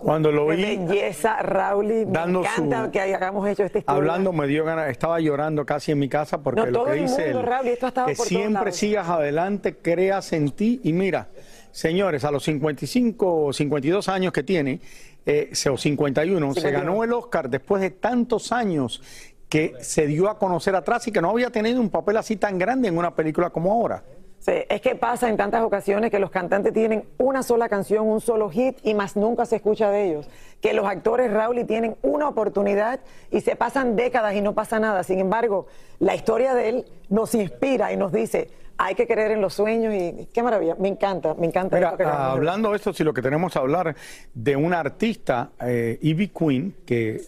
Cuando 0.01 0.31
lo 0.31 0.47
Qué 0.47 0.55
vi 0.55 0.77
belleza, 0.77 1.41
Raúl. 1.41 1.87
Me 1.87 2.01
encanta 2.03 2.85
su- 2.85 2.91
que 2.91 3.01
hayamos 3.01 3.49
hecho 3.49 3.63
esta 3.63 3.79
historia. 3.79 3.97
hablando, 3.97 4.31
me 4.31 4.45
dio 4.47 4.63
ganas, 4.63 4.89
estaba 4.89 5.19
llorando 5.19 5.65
casi 5.65 5.91
en 5.91 5.99
mi 5.99 6.07
casa 6.07 6.37
porque 6.41 6.61
No, 6.61 6.67
lo 6.67 6.71
todo 6.73 6.85
que 6.85 6.93
el 6.93 6.99
dice 7.01 7.23
mundo, 7.25 7.39
él, 7.41 7.45
Raúl, 7.45 7.65
y 7.67 7.69
esto 7.71 7.85
ha 7.87 7.89
estado 7.89 8.07
que 8.07 8.15
siempre 8.15 8.71
sigas 8.71 9.09
adelante, 9.09 9.75
creas 9.75 10.31
en 10.31 10.51
ti 10.51 10.79
y 10.83 10.93
mira, 10.93 11.27
señores, 11.75 12.23
a 12.23 12.31
los 12.31 12.43
55 12.45 13.45
o 13.47 13.53
52 13.53 14.07
años 14.07 14.31
que 14.31 14.43
tiene, 14.43 14.79
eh, 15.25 15.51
o 15.69 15.77
51, 15.77 16.53
se 16.53 16.61
51. 16.61 16.71
ganó 16.71 17.03
el 17.03 17.11
Oscar 17.11 17.49
después 17.49 17.81
de 17.81 17.89
tantos 17.89 18.53
años 18.53 19.01
que 19.49 19.73
se 19.81 20.07
dio 20.07 20.29
a 20.29 20.39
conocer 20.39 20.73
atrás 20.73 21.05
y 21.07 21.11
que 21.11 21.21
no 21.21 21.29
había 21.31 21.49
tenido 21.49 21.81
un 21.81 21.89
papel 21.89 22.15
así 22.15 22.37
tan 22.37 22.57
grande 22.57 22.87
en 22.87 22.97
una 22.97 23.13
película 23.13 23.49
como 23.49 23.73
ahora. 23.73 24.03
Sí, 24.39 24.53
es 24.69 24.79
que 24.79 24.95
pasa 24.95 25.27
en 25.27 25.37
tantas 25.37 25.63
ocasiones 25.63 26.11
que 26.11 26.19
los 26.19 26.29
cantantes 26.29 26.71
tienen 26.71 27.03
una 27.17 27.43
sola 27.43 27.67
canción, 27.67 28.07
un 28.07 28.21
solo 28.21 28.49
hit 28.49 28.77
y 28.83 28.93
más 28.93 29.17
nunca 29.17 29.45
se 29.45 29.57
escucha 29.57 29.89
de 29.89 30.05
ellos. 30.05 30.29
Que 30.61 30.73
los 30.73 30.85
actores, 30.85 31.33
Raúl, 31.33 31.59
y 31.59 31.65
tienen 31.65 31.97
una 32.03 32.29
oportunidad 32.29 33.01
y 33.31 33.41
se 33.41 33.55
pasan 33.55 33.95
décadas 33.95 34.33
y 34.35 34.41
no 34.41 34.53
pasa 34.53 34.79
nada. 34.79 35.03
Sin 35.03 35.19
embargo, 35.19 35.67
la 35.99 36.15
historia 36.15 36.53
de 36.53 36.69
él 36.69 36.85
nos 37.09 37.35
inspira 37.35 37.91
y 37.91 37.97
nos 37.97 38.13
dice, 38.13 38.49
hay 38.77 38.95
que 38.95 39.07
creer 39.07 39.31
en 39.31 39.41
los 39.41 39.53
sueños 39.53 39.93
y 39.93 40.27
qué 40.33 40.43
maravilla. 40.43 40.75
Me 40.79 40.87
encanta, 40.87 41.33
me 41.35 41.47
encanta. 41.47 41.75
Mira, 41.75 41.87
esto 41.89 41.97
que 41.97 42.03
acabamos 42.03 42.25
de 42.25 42.39
ver. 42.39 42.49
hablando 42.49 42.69
de 42.71 42.75
esto, 42.77 42.93
si 42.93 43.03
lo 43.03 43.13
que 43.13 43.21
tenemos 43.21 43.53
que 43.53 43.59
hablar 43.59 43.95
de 44.33 44.55
una 44.55 44.79
artista, 44.79 45.51
eh, 45.61 45.97
Ivy 46.01 46.27
Queen, 46.29 46.75
que 46.85 47.21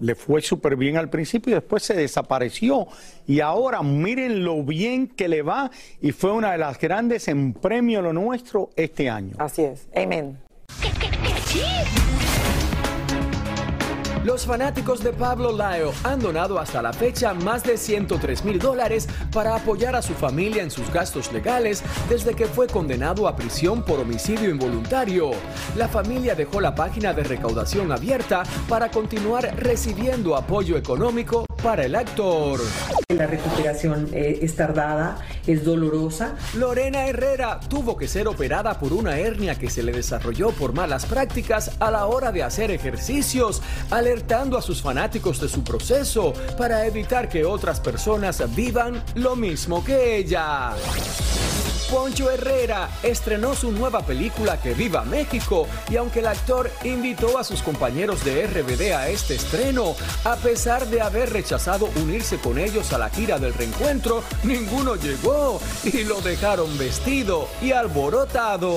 le 0.00 0.14
fue 0.14 0.40
súper 0.40 0.76
bien 0.76 0.96
al 0.96 1.08
principio 1.08 1.52
y 1.52 1.54
después 1.54 1.82
se 1.82 1.94
desapareció. 1.94 2.86
Y 3.26 3.40
ahora 3.40 3.82
miren 3.82 4.44
lo 4.44 4.62
bien 4.62 5.08
que 5.08 5.28
le 5.28 5.42
va 5.42 5.70
y 6.00 6.12
fue 6.12 6.32
una 6.32 6.52
de 6.52 6.58
las 6.58 6.78
grandes 6.78 7.28
en 7.28 7.52
premio 7.52 8.02
lo 8.02 8.12
nuestro 8.12 8.70
este 8.76 9.10
año. 9.10 9.34
Así 9.38 9.64
es. 9.64 9.88
Amén. 9.94 10.38
Los 14.28 14.44
fanáticos 14.44 15.02
de 15.02 15.14
Pablo 15.14 15.52
Laio 15.52 15.90
han 16.04 16.20
donado 16.20 16.58
hasta 16.58 16.82
la 16.82 16.92
fecha 16.92 17.32
más 17.32 17.62
de 17.62 17.78
103 17.78 18.44
mil 18.44 18.58
dólares 18.58 19.08
para 19.32 19.56
apoyar 19.56 19.96
a 19.96 20.02
su 20.02 20.12
familia 20.12 20.62
en 20.62 20.70
sus 20.70 20.92
gastos 20.92 21.32
legales 21.32 21.82
desde 22.10 22.34
que 22.34 22.44
fue 22.44 22.66
condenado 22.66 23.26
a 23.26 23.34
prisión 23.34 23.82
por 23.82 24.00
homicidio 24.00 24.50
involuntario. 24.50 25.30
La 25.76 25.88
familia 25.88 26.34
dejó 26.34 26.60
la 26.60 26.74
página 26.74 27.14
de 27.14 27.24
recaudación 27.24 27.90
abierta 27.90 28.42
para 28.68 28.90
continuar 28.90 29.56
recibiendo 29.56 30.36
apoyo 30.36 30.76
económico 30.76 31.47
para 31.62 31.84
el 31.84 31.94
actor. 31.94 32.60
La 33.08 33.26
recuperación 33.26 34.08
eh, 34.12 34.38
es 34.42 34.56
tardada, 34.56 35.18
es 35.46 35.64
dolorosa. 35.64 36.36
Lorena 36.54 37.06
Herrera 37.06 37.60
tuvo 37.60 37.96
que 37.96 38.08
ser 38.08 38.28
operada 38.28 38.78
por 38.78 38.92
una 38.92 39.18
hernia 39.18 39.56
que 39.56 39.70
se 39.70 39.82
le 39.82 39.92
desarrolló 39.92 40.50
por 40.50 40.72
malas 40.72 41.06
prácticas 41.06 41.72
a 41.80 41.90
la 41.90 42.06
hora 42.06 42.32
de 42.32 42.42
hacer 42.42 42.70
ejercicios, 42.70 43.62
alertando 43.90 44.58
a 44.58 44.62
sus 44.62 44.82
fanáticos 44.82 45.40
de 45.40 45.48
su 45.48 45.64
proceso 45.64 46.32
para 46.56 46.86
evitar 46.86 47.28
que 47.28 47.44
otras 47.44 47.80
personas 47.80 48.42
vivan 48.54 49.02
lo 49.14 49.36
mismo 49.36 49.84
que 49.84 50.16
ella. 50.16 50.74
Poncho 51.90 52.30
Herrera 52.30 52.88
estrenó 53.02 53.54
su 53.54 53.72
nueva 53.72 54.02
película 54.04 54.60
Que 54.60 54.74
Viva 54.74 55.04
México 55.04 55.66
y 55.90 55.96
aunque 55.96 56.20
el 56.20 56.26
actor 56.26 56.70
invitó 56.84 57.38
a 57.38 57.44
sus 57.44 57.62
compañeros 57.62 58.24
de 58.24 58.46
RBD 58.46 58.92
a 58.94 59.08
este 59.08 59.34
estreno, 59.36 59.94
a 60.24 60.36
pesar 60.36 60.86
de 60.86 61.00
haber 61.00 61.32
rechazado 61.32 61.88
unirse 61.96 62.38
con 62.38 62.58
ellos 62.58 62.92
a 62.92 62.98
la 62.98 63.08
gira 63.10 63.38
del 63.38 63.54
reencuentro, 63.54 64.22
ninguno 64.44 64.96
llegó 64.96 65.60
y 65.84 66.04
lo 66.04 66.20
dejaron 66.20 66.76
vestido 66.76 67.48
y 67.62 67.72
alborotado. 67.72 68.76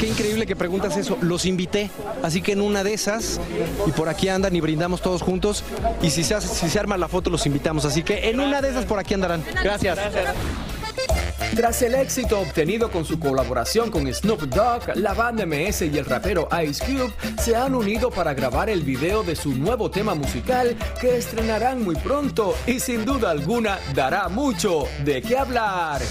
Qué 0.00 0.08
increíble 0.08 0.46
que 0.46 0.56
preguntas 0.56 0.96
eso. 0.96 1.18
Los 1.20 1.44
invité, 1.44 1.90
así 2.22 2.40
que 2.42 2.52
en 2.52 2.60
una 2.62 2.82
de 2.84 2.94
esas, 2.94 3.40
y 3.86 3.90
por 3.92 4.08
aquí 4.08 4.28
andan 4.28 4.56
y 4.56 4.60
brindamos 4.60 5.02
todos 5.02 5.22
juntos, 5.22 5.62
y 6.02 6.10
si 6.10 6.24
se, 6.24 6.34
hace- 6.34 6.48
si 6.54 6.68
se 6.70 6.78
arma 6.78 6.96
la 6.96 7.08
foto 7.08 7.28
los 7.30 7.44
invitamos, 7.46 7.84
así 7.84 8.02
que 8.02 8.30
en 8.30 8.40
una 8.40 8.62
de 8.62 8.70
esas 8.70 8.84
por 8.86 8.98
aquí 8.98 9.14
andarán. 9.14 9.44
Gracias. 9.62 9.98
Tras 11.54 11.80
el 11.82 11.94
éxito 11.94 12.40
obtenido 12.40 12.90
con 12.90 13.04
su 13.04 13.18
colaboración 13.18 13.90
con 13.90 14.12
Snoop 14.12 14.42
Dogg, 14.42 14.96
la 14.96 15.14
banda 15.14 15.46
MS 15.46 15.82
y 15.82 15.98
el 15.98 16.04
rapero 16.04 16.48
Ice 16.66 16.84
Cube 16.84 17.12
se 17.40 17.56
han 17.56 17.74
unido 17.74 18.10
para 18.10 18.34
grabar 18.34 18.68
el 18.68 18.82
video 18.82 19.22
de 19.22 19.36
su 19.36 19.54
nuevo 19.54 19.90
tema 19.90 20.14
musical 20.14 20.76
que 21.00 21.16
estrenarán 21.16 21.82
muy 21.82 21.96
pronto 21.96 22.54
y 22.66 22.80
sin 22.80 23.04
duda 23.04 23.30
alguna 23.30 23.78
dará 23.94 24.28
mucho 24.28 24.84
de 25.04 25.22
qué 25.22 25.38
hablar. 25.38 26.02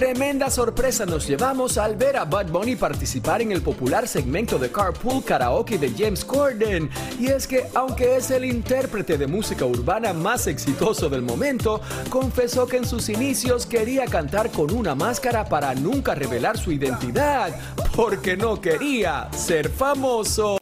Tremenda 0.00 0.48
sorpresa 0.48 1.04
nos 1.04 1.28
llevamos 1.28 1.76
al 1.76 1.94
ver 1.94 2.16
a 2.16 2.24
Bud 2.24 2.50
Bunny 2.50 2.74
participar 2.74 3.42
en 3.42 3.52
el 3.52 3.60
popular 3.60 4.08
segmento 4.08 4.58
de 4.58 4.72
Carpool 4.72 5.22
Karaoke 5.22 5.76
de 5.76 5.90
James 5.90 6.24
Corden. 6.24 6.88
Y 7.18 7.26
es 7.26 7.46
que, 7.46 7.66
aunque 7.74 8.16
es 8.16 8.30
el 8.30 8.46
intérprete 8.46 9.18
de 9.18 9.26
música 9.26 9.66
urbana 9.66 10.14
más 10.14 10.46
exitoso 10.46 11.10
del 11.10 11.20
momento, 11.20 11.82
confesó 12.08 12.66
que 12.66 12.78
en 12.78 12.86
sus 12.86 13.10
inicios 13.10 13.66
quería 13.66 14.06
cantar 14.06 14.50
con 14.50 14.72
una 14.72 14.94
máscara 14.94 15.44
para 15.44 15.74
nunca 15.74 16.14
revelar 16.14 16.56
su 16.56 16.72
identidad, 16.72 17.54
porque 17.94 18.38
no 18.38 18.58
quería 18.58 19.28
ser 19.32 19.68
famoso. 19.68 20.56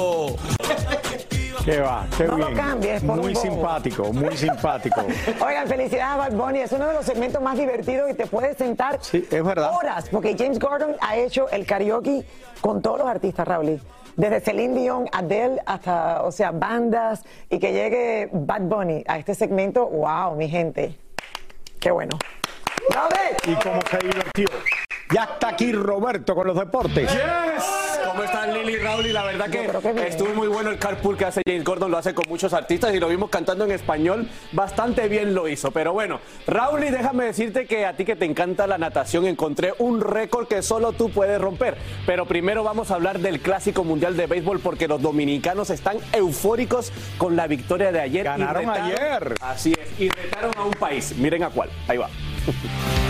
Qué 1.69 1.81
va, 1.81 2.07
qué 2.17 2.25
No 2.25 2.39
lo 2.39 2.47
bien. 2.47 2.57
cambies 2.57 3.03
por 3.03 3.17
muy 3.19 3.35
un 3.35 3.37
simpático, 3.37 4.11
muy 4.11 4.35
simpático. 4.39 5.03
Oigan, 5.45 5.69
felicidades 5.69 6.15
a 6.15 6.17
Bad 6.17 6.33
Bunny. 6.33 6.61
Es 6.61 6.73
uno 6.73 6.87
de 6.87 6.95
los 6.95 7.05
segmentos 7.05 7.43
más 7.43 7.59
divertidos 7.59 8.11
y 8.11 8.15
te 8.15 8.27
puedes 8.27 8.57
sentar 8.57 8.99
es 9.13 9.45
verdad. 9.45 9.73
horas, 9.75 10.09
porque 10.11 10.35
James 10.39 10.59
Gordon 10.59 10.97
ha 11.03 11.19
hecho 11.19 11.47
el 11.51 11.67
karaoke 11.67 12.25
con 12.63 12.81
todos 12.81 13.01
los 13.01 13.07
artistas, 13.07 13.47
Raúl. 13.47 13.83
Desde 14.17 14.41
Celine 14.41 14.81
Dion, 14.81 15.09
Adele, 15.13 15.61
hasta, 15.67 16.23
o 16.23 16.33
sea, 16.33 16.53
bandas, 16.53 17.23
y 17.51 17.59
que 17.59 17.75
llegue 17.75 18.31
Bad 18.33 18.63
Bunny 18.63 19.05
a 19.07 19.19
este 19.19 19.35
segmento, 19.35 19.87
wow, 19.89 20.35
mi 20.37 20.49
gente. 20.49 20.99
Qué 21.79 21.91
bueno. 21.91 22.19
Y 23.47 23.55
cómo 23.57 23.81
se 23.91 23.99
divirtió. 23.99 24.47
Ya 25.15 25.25
está 25.25 25.49
aquí 25.49 25.73
Roberto 25.73 26.35
con 26.35 26.47
los 26.47 26.57
deportes. 26.57 27.11
¿Cómo 28.19 28.27
están 28.31 28.53
Lili 28.53 28.73
y 28.73 28.77
Raúl? 28.79 29.07
Y 29.07 29.13
la 29.13 29.23
verdad 29.23 29.49
que, 29.49 29.71
estuvo 30.09 30.35
muy 30.35 30.49
bueno 30.49 30.71
el 30.71 30.79
carpool 30.81 31.17
que 31.17 31.25
hace 31.25 31.41
James 31.47 31.63
Gordon, 31.63 31.89
lo 31.89 31.99
hace 31.99 32.15
con 32.15 32.29
muchos 32.29 32.53
artistas 32.53 32.93
y 32.93 32.99
lo 32.99 33.07
vimos 33.07 33.31
cantando 33.31 33.65
en 33.65 33.71
español, 33.71 34.29
bastante 34.51 35.07
bien 35.07 35.37
lo 35.37 35.47
hizo. 35.47 35.71
Pero 35.71 35.93
bueno, 35.93 36.19
Raúl, 36.45 36.83
y 36.83 36.91
déjame 36.91 37.27
decirte 37.27 37.67
que 37.67 37.87
a 37.87 37.93
ti 37.97 38.05
que 38.05 38.17
te 38.17 38.25
encanta 38.25 38.67
la 38.67 38.77
natación 38.77 39.25
encontré 39.25 39.73
un 39.79 40.01
récord 40.01 40.49
que 40.49 40.63
solo 40.63 40.91
tú 40.91 41.11
puedes 41.11 41.41
romper. 41.41 41.77
Pero 42.07 42.27
primero 42.27 42.65
vamos 42.65 42.91
a 42.91 42.97
hablar 42.97 43.21
del 43.21 43.39
Clásico 43.39 43.85
Mundial 43.85 44.17
de 44.17 44.27
Béisbol 44.27 44.59
porque 44.59 44.89
los 44.89 45.01
dominicanos 45.01 45.71
están 45.71 45.99
eufóricos 46.13 46.93
con 47.19 47.37
la 47.37 47.47
victoria 47.47 47.93
de 47.93 48.01
ayer. 48.01 48.23
y 48.23 48.25
Ganaron 48.25 48.65
retaron- 48.65 48.83
ayer. 48.83 49.35
Así 49.41 49.75
es, 49.81 50.01
y 50.01 50.09
retaron 50.09 50.51
a 50.57 50.65
un 50.65 50.73
país. 50.73 51.15
Miren 51.17 51.45
a 51.45 51.51
cuál, 51.51 51.71
ahí 51.87 51.99
va. 51.99 52.09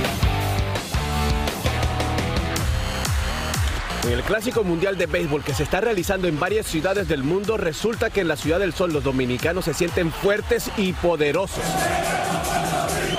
En 4.04 4.12
el 4.12 4.22
Clásico 4.22 4.64
Mundial 4.64 4.96
de 4.96 5.06
Béisbol 5.06 5.44
que 5.44 5.54
se 5.54 5.64
está 5.64 5.80
realizando 5.80 6.28
en 6.28 6.38
varias 6.38 6.66
ciudades 6.66 7.08
del 7.08 7.22
mundo, 7.22 7.56
resulta 7.56 8.10
que 8.10 8.20
en 8.20 8.28
la 8.28 8.36
Ciudad 8.36 8.58
del 8.58 8.72
Sol 8.72 8.92
los 8.92 9.04
dominicanos 9.04 9.64
se 9.64 9.74
sienten 9.74 10.12
fuertes 10.12 10.70
y 10.76 10.92
poderosos. 10.92 11.64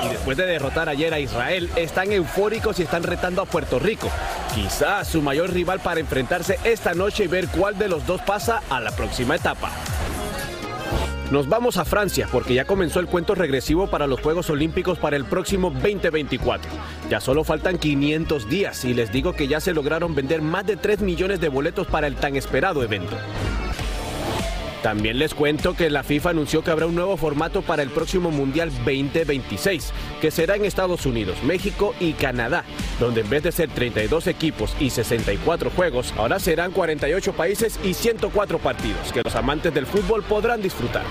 Y 0.03 0.09
después 0.09 0.37
de 0.37 0.45
derrotar 0.45 0.89
ayer 0.89 1.13
a 1.13 1.19
Israel, 1.19 1.69
están 1.75 2.11
eufóricos 2.11 2.79
y 2.79 2.83
están 2.83 3.03
retando 3.03 3.41
a 3.41 3.45
Puerto 3.45 3.79
Rico. 3.79 4.09
Quizás 4.55 5.07
su 5.09 5.21
mayor 5.21 5.51
rival 5.51 5.79
para 5.79 5.99
enfrentarse 5.99 6.59
esta 6.63 6.93
noche 6.93 7.25
y 7.25 7.27
ver 7.27 7.47
cuál 7.49 7.77
de 7.77 7.89
los 7.89 8.05
dos 8.07 8.21
pasa 8.21 8.61
a 8.69 8.79
la 8.79 8.91
próxima 8.91 9.35
etapa. 9.35 9.71
Nos 11.31 11.47
vamos 11.47 11.77
a 11.77 11.85
Francia 11.85 12.27
porque 12.31 12.55
ya 12.55 12.65
comenzó 12.65 12.99
el 12.99 13.05
cuento 13.05 13.35
regresivo 13.35 13.85
para 13.85 14.07
los 14.07 14.19
Juegos 14.19 14.49
Olímpicos 14.49 14.97
para 14.97 15.15
el 15.15 15.25
próximo 15.25 15.69
2024. 15.69 16.71
Ya 17.07 17.21
solo 17.21 17.43
faltan 17.43 17.77
500 17.77 18.49
días 18.49 18.83
y 18.83 18.95
les 18.95 19.11
digo 19.11 19.33
que 19.33 19.47
ya 19.47 19.59
se 19.59 19.75
lograron 19.75 20.15
vender 20.15 20.41
más 20.41 20.65
de 20.65 20.75
3 20.75 21.01
millones 21.01 21.39
de 21.39 21.49
boletos 21.49 21.85
para 21.85 22.07
el 22.07 22.15
tan 22.15 22.35
esperado 22.35 22.81
evento. 22.81 23.15
También 24.81 25.19
les 25.19 25.33
cuento 25.33 25.73
que 25.73 25.89
la 25.89 26.03
FIFA 26.03 26.29
anunció 26.29 26.63
que 26.63 26.71
habrá 26.71 26.85
un 26.85 26.95
nuevo 26.95 27.17
formato 27.17 27.61
para 27.61 27.83
el 27.83 27.89
próximo 27.89 28.31
Mundial 28.31 28.69
2026, 28.85 29.91
que 30.21 30.31
será 30.31 30.55
en 30.55 30.63
Estados 30.63 31.05
Unidos, 31.05 31.37
México 31.43 31.93
y 31.99 32.13
Canadá, 32.13 32.63
donde 32.99 33.21
en 33.21 33.29
vez 33.29 33.43
de 33.43 33.51
ser 33.51 33.69
32 33.69 34.27
equipos 34.27 34.75
y 34.79 34.89
64 34.89 35.69
juegos, 35.71 36.13
ahora 36.17 36.39
serán 36.39 36.71
48 36.71 37.33
países 37.33 37.79
y 37.83 37.93
104 37.93 38.59
partidos, 38.59 39.11
que 39.11 39.21
los 39.23 39.35
amantes 39.35 39.73
del 39.73 39.85
fútbol 39.85 40.23
podrán 40.23 40.61
disfrutar. 40.61 41.03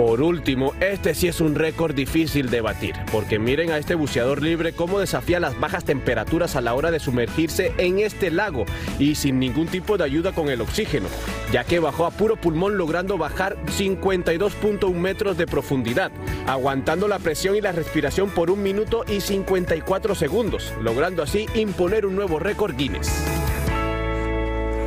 Por 0.00 0.22
último, 0.22 0.72
este 0.80 1.14
sí 1.14 1.28
es 1.28 1.42
un 1.42 1.54
récord 1.54 1.94
difícil 1.94 2.48
de 2.48 2.62
batir, 2.62 2.94
porque 3.12 3.38
miren 3.38 3.70
a 3.70 3.76
este 3.76 3.94
buceador 3.94 4.42
libre 4.42 4.72
cómo 4.72 4.98
desafía 4.98 5.40
las 5.40 5.60
bajas 5.60 5.84
temperaturas 5.84 6.56
a 6.56 6.62
la 6.62 6.72
hora 6.72 6.90
de 6.90 6.98
sumergirse 6.98 7.74
en 7.76 7.98
este 7.98 8.30
lago 8.30 8.64
y 8.98 9.16
sin 9.16 9.38
ningún 9.38 9.66
tipo 9.66 9.98
de 9.98 10.04
ayuda 10.04 10.32
con 10.32 10.48
el 10.48 10.62
oxígeno, 10.62 11.06
ya 11.52 11.64
que 11.64 11.80
bajó 11.80 12.06
a 12.06 12.12
puro 12.12 12.36
pulmón 12.36 12.78
logrando 12.78 13.18
bajar 13.18 13.58
52.1 13.66 14.90
metros 14.94 15.36
de 15.36 15.46
profundidad, 15.46 16.10
aguantando 16.46 17.06
la 17.06 17.18
presión 17.18 17.54
y 17.56 17.60
la 17.60 17.72
respiración 17.72 18.30
por 18.30 18.50
un 18.50 18.62
minuto 18.62 19.04
y 19.06 19.20
54 19.20 20.14
segundos, 20.14 20.72
logrando 20.80 21.22
así 21.22 21.44
imponer 21.54 22.06
un 22.06 22.16
nuevo 22.16 22.38
récord 22.38 22.74
Guinness. 22.74 23.12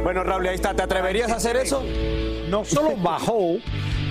Bueno, 0.02 0.24
Raúl, 0.24 0.48
ahí 0.48 0.56
está. 0.56 0.74
¿Te 0.74 0.82
atreverías 0.82 1.32
a 1.32 1.36
hacer 1.36 1.56
eso? 1.58 1.84
No 2.50 2.66
solo 2.66 2.98
bajó. 2.98 3.60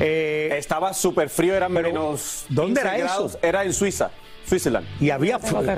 Estaba 0.00 0.92
súper 0.92 1.28
frío, 1.28 1.54
era 1.54 1.68
menos. 1.68 2.46
¿dónde 2.48 2.80
15 2.80 2.80
era 2.80 2.96
eso? 2.96 3.04
grados. 3.06 3.38
Era 3.42 3.64
en 3.64 3.72
Suiza, 3.72 4.10
Switzerland. 4.46 4.86
Y 5.00 5.10
había 5.10 5.38
mira, 5.38 5.72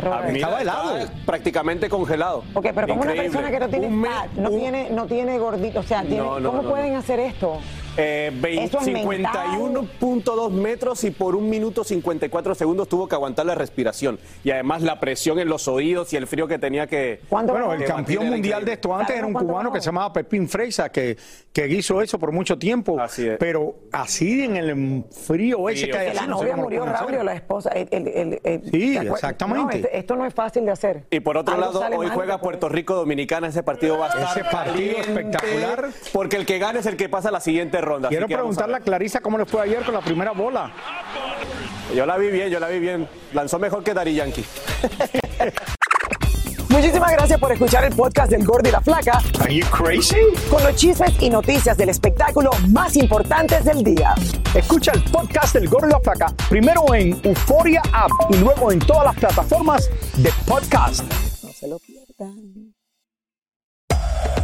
Estaba 0.46 0.60
helado. 0.62 0.96
estaba 0.98 1.12
prácticamente 1.26 1.88
congelado. 1.88 2.44
Ok, 2.54 2.66
pero 2.74 2.88
como 2.88 3.02
una 3.02 3.14
persona 3.14 3.50
que 3.50 3.60
no 3.60 3.68
tiene 3.68 4.06
fat, 4.08 4.30
no 4.32 4.50
tiene, 4.50 4.90
no 4.90 5.06
tiene 5.06 5.38
gordito, 5.38 5.80
o 5.80 5.82
sea, 5.82 6.02
tiene- 6.02 6.18
No, 6.18 6.40
no, 6.40 6.50
¿cómo 6.50 6.62
no, 6.62 6.70
pueden 6.70 6.94
hacer 6.96 7.20
esto? 7.20 7.58
Eh, 7.96 8.30
vein- 8.34 8.60
Eso 8.64 8.78
es 8.80 8.86
mental. 8.88 9.46
51.2 9.58 10.50
metros 10.50 11.04
y 11.04 11.10
por 11.10 11.36
un 11.36 11.48
minuto 11.48 11.84
54 11.84 12.54
segundos 12.54 12.88
tuvo 12.88 13.08
que 13.08 13.14
aguantar 13.14 13.46
la 13.46 13.54
respiración. 13.54 14.18
Y 14.42 14.50
además 14.50 14.82
la 14.82 14.98
presión 15.00 15.38
en 15.38 15.48
los 15.48 15.68
oídos 15.68 16.12
y 16.12 16.16
el 16.16 16.26
frío 16.26 16.46
que 16.48 16.58
tenía 16.58 16.86
que. 16.86 17.20
Bueno, 17.30 17.72
el 17.72 17.80
que 17.80 17.84
campeón 17.84 18.28
mundial 18.30 18.64
de 18.64 18.72
esto 18.72 18.94
antes 18.94 19.16
era 19.16 19.26
un 19.26 19.32
cubano 19.34 19.72
que 19.72 19.80
se 19.80 19.86
llamaba 19.86 20.12
Pepín 20.12 20.48
Freisa, 20.48 20.90
que, 20.90 21.16
que 21.52 21.66
hizo 21.68 22.00
eso 22.02 22.18
por 22.18 22.32
mucho 22.32 22.58
tiempo. 22.58 22.96
Pero 23.38 23.76
así 23.92 24.42
en 24.44 24.56
el 24.56 25.04
frío 25.10 25.68
ese 25.68 25.88
que 25.88 25.96
hay 25.98 26.14
la 26.14 26.26
no 26.26 26.38
novia 26.38 26.56
murió, 26.56 26.80
pueden 26.80 26.94
hacer. 26.94 27.06
Raúl, 27.08 27.20
o 27.20 27.24
la 27.24 27.34
esposa. 27.34 27.70
el- 27.70 27.88
el- 27.90 28.08
el- 28.08 28.40
el- 28.44 28.70
Sí, 28.70 28.96
exactamente. 28.96 29.80
No, 29.80 29.88
esto 29.92 30.16
no 30.16 30.26
es 30.26 30.34
fácil 30.34 30.64
de 30.64 30.72
hacer. 30.72 31.04
Y 31.10 31.20
por 31.20 31.36
otro 31.36 31.54
Algo 31.54 31.80
lado, 31.80 31.96
hoy 31.98 32.08
juega 32.12 32.38
Puerto 32.38 32.68
Rico 32.68 32.94
Dominicana. 32.94 33.48
Ese 33.48 33.62
partido 33.62 33.98
va 33.98 34.06
a 34.06 34.08
estar. 34.08 34.38
Ese 34.38 34.44
partido 34.50 34.98
espectacular. 34.98 35.88
Porque 36.12 36.36
el 36.36 36.46
que 36.46 36.58
gane 36.58 36.80
es 36.80 36.86
el 36.86 36.96
que 36.96 37.08
pasa 37.08 37.28
a 37.28 37.32
la 37.32 37.40
siguiente 37.40 37.80
ronda. 37.84 38.08
así 38.08 38.14
Quiero 38.14 38.26
que 38.26 38.34
vamos 38.36 38.56
a 38.56 38.60
preguntarle 38.60 38.76
a 38.76 38.80
Clarisa 38.80 39.20
cómo 39.20 39.38
le 39.38 39.44
fue 39.46 39.62
ayer 39.62 39.84
con 39.84 39.94
la 39.94 40.00
primera 40.00 40.32
bola. 40.32 40.70
Yo 41.94 42.06
la 42.06 42.16
vi 42.16 42.28
bien, 42.28 42.50
yo 42.50 42.58
la 42.60 42.68
vi 42.68 42.78
bien. 42.80 43.08
Lanzó 43.32 43.58
mejor 43.58 43.84
que 43.84 43.94
Dari 43.94 44.14
Yankee. 44.14 44.44
Muchísimas 46.74 47.12
gracias 47.12 47.38
por 47.38 47.52
escuchar 47.52 47.84
el 47.84 47.94
podcast 47.94 48.32
del 48.32 48.44
Gordo 48.44 48.68
y 48.68 48.72
la 48.72 48.80
Flaca. 48.80 49.22
Are 49.40 49.54
you 49.54 49.64
crazy? 49.66 50.16
Con 50.50 50.60
los 50.64 50.74
chismes 50.74 51.12
y 51.20 51.30
noticias 51.30 51.76
del 51.76 51.88
espectáculo 51.90 52.50
más 52.70 52.96
importantes 52.96 53.64
del 53.64 53.84
día. 53.84 54.12
Escucha 54.54 54.90
el 54.92 55.04
podcast 55.04 55.54
del 55.54 55.68
Gordo 55.68 55.86
y 55.86 55.90
la 55.92 56.00
Flaca 56.00 56.34
primero 56.48 56.92
en 56.92 57.20
Euforia 57.22 57.80
App 57.92 58.10
y 58.30 58.38
luego 58.38 58.72
en 58.72 58.80
todas 58.80 59.04
las 59.04 59.14
plataformas 59.14 59.88
de 60.16 60.32
podcast. 60.48 61.04
No 61.44 61.52
se 61.52 61.68
lo 61.68 61.78
pierdan. 61.78 62.73